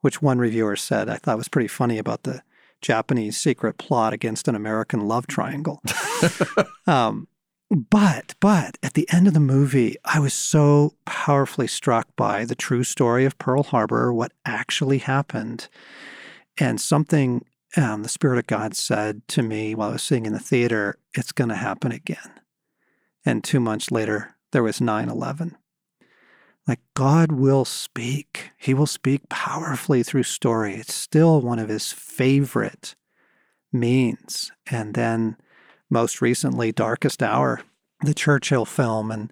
which 0.00 0.20
one 0.20 0.38
reviewer 0.38 0.76
said 0.76 1.08
I 1.08 1.16
thought 1.16 1.38
was 1.38 1.48
pretty 1.48 1.68
funny 1.68 1.98
about 1.98 2.24
the 2.24 2.42
Japanese 2.80 3.36
secret 3.36 3.78
plot 3.78 4.12
against 4.12 4.48
an 4.48 4.54
American 4.54 5.06
love 5.06 5.26
triangle. 5.26 5.80
um, 6.86 7.28
but 7.70 8.34
but 8.40 8.76
at 8.82 8.94
the 8.94 9.08
end 9.10 9.26
of 9.26 9.34
the 9.34 9.40
movie, 9.40 9.96
I 10.04 10.18
was 10.18 10.34
so 10.34 10.94
powerfully 11.06 11.66
struck 11.66 12.08
by 12.16 12.44
the 12.44 12.54
true 12.54 12.84
story 12.84 13.24
of 13.24 13.38
Pearl 13.38 13.62
Harbor, 13.62 14.12
what 14.12 14.32
actually 14.44 14.98
happened, 14.98 15.68
and 16.58 16.80
something 16.80 17.44
um, 17.76 18.02
the 18.02 18.08
Spirit 18.08 18.38
of 18.38 18.46
God 18.46 18.76
said 18.76 19.26
to 19.28 19.42
me 19.42 19.74
while 19.74 19.90
I 19.90 19.92
was 19.94 20.02
sitting 20.02 20.26
in 20.26 20.32
the 20.32 20.38
theater, 20.38 20.98
"It's 21.14 21.32
going 21.32 21.50
to 21.50 21.56
happen 21.56 21.92
again." 21.92 22.40
And 23.24 23.42
two 23.42 23.60
months 23.60 23.90
later, 23.90 24.36
there 24.52 24.62
was 24.62 24.80
9 24.80 25.08
11. 25.08 25.56
Like 26.66 26.80
God 26.94 27.32
will 27.32 27.64
speak. 27.64 28.52
He 28.56 28.72
will 28.72 28.86
speak 28.86 29.28
powerfully 29.28 30.02
through 30.02 30.22
story. 30.22 30.74
It's 30.74 30.94
still 30.94 31.40
one 31.40 31.58
of 31.58 31.68
his 31.68 31.92
favorite 31.92 32.94
means. 33.72 34.50
And 34.70 34.94
then 34.94 35.36
most 35.90 36.22
recently, 36.22 36.72
Darkest 36.72 37.22
Hour, 37.22 37.60
the 38.00 38.14
Churchill 38.14 38.64
film, 38.64 39.10
and 39.10 39.30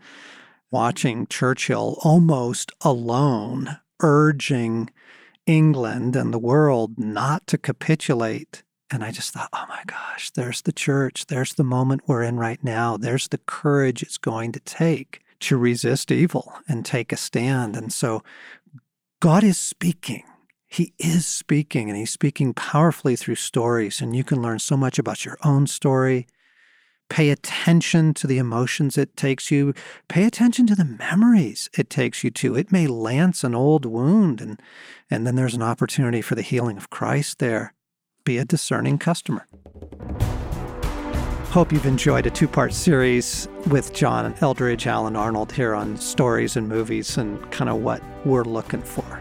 watching 0.70 1.26
Churchill 1.26 1.98
almost 2.02 2.72
alone 2.82 3.78
urging 4.00 4.90
England 5.46 6.16
and 6.16 6.32
the 6.32 6.38
world 6.38 6.98
not 6.98 7.46
to 7.48 7.58
capitulate. 7.58 8.62
And 8.90 9.02
I 9.02 9.10
just 9.10 9.32
thought, 9.32 9.48
oh 9.52 9.64
my 9.68 9.82
gosh, 9.86 10.30
there's 10.30 10.62
the 10.62 10.72
church. 10.72 11.26
There's 11.26 11.54
the 11.54 11.64
moment 11.64 12.02
we're 12.06 12.22
in 12.22 12.38
right 12.38 12.62
now. 12.62 12.96
There's 12.96 13.28
the 13.28 13.38
courage 13.38 14.02
it's 14.02 14.18
going 14.18 14.52
to 14.52 14.60
take 14.60 15.22
to 15.40 15.56
resist 15.56 16.10
evil 16.10 16.52
and 16.68 16.84
take 16.84 17.12
a 17.12 17.16
stand. 17.16 17.76
And 17.76 17.92
so 17.92 18.22
God 19.20 19.44
is 19.44 19.58
speaking. 19.58 20.24
He 20.68 20.94
is 20.98 21.26
speaking, 21.26 21.90
and 21.90 21.98
He's 21.98 22.10
speaking 22.10 22.54
powerfully 22.54 23.16
through 23.16 23.34
stories. 23.34 24.00
And 24.00 24.16
you 24.16 24.24
can 24.24 24.40
learn 24.40 24.58
so 24.58 24.76
much 24.76 24.98
about 24.98 25.24
your 25.24 25.36
own 25.44 25.66
story. 25.66 26.26
Pay 27.12 27.28
attention 27.28 28.14
to 28.14 28.26
the 28.26 28.38
emotions 28.38 28.96
it 28.96 29.14
takes 29.18 29.50
you. 29.50 29.74
Pay 30.08 30.24
attention 30.24 30.66
to 30.68 30.74
the 30.74 30.86
memories 30.86 31.68
it 31.76 31.90
takes 31.90 32.24
you 32.24 32.30
to. 32.30 32.56
It 32.56 32.72
may 32.72 32.86
lance 32.86 33.44
an 33.44 33.54
old 33.54 33.84
wound, 33.84 34.40
and, 34.40 34.58
and 35.10 35.26
then 35.26 35.34
there's 35.34 35.52
an 35.52 35.60
opportunity 35.60 36.22
for 36.22 36.36
the 36.36 36.40
healing 36.40 36.78
of 36.78 36.88
Christ 36.88 37.38
there. 37.38 37.74
Be 38.24 38.38
a 38.38 38.46
discerning 38.46 38.96
customer. 38.96 39.46
Hope 41.50 41.70
you've 41.70 41.84
enjoyed 41.84 42.24
a 42.24 42.30
two 42.30 42.48
part 42.48 42.72
series 42.72 43.46
with 43.66 43.92
John 43.92 44.32
Eldredge, 44.40 44.86
Allen 44.86 45.14
Arnold 45.14 45.52
here 45.52 45.74
on 45.74 45.98
stories 45.98 46.56
and 46.56 46.66
movies 46.66 47.18
and 47.18 47.38
kind 47.52 47.68
of 47.68 47.82
what 47.82 48.02
we're 48.24 48.44
looking 48.44 48.80
for. 48.80 49.20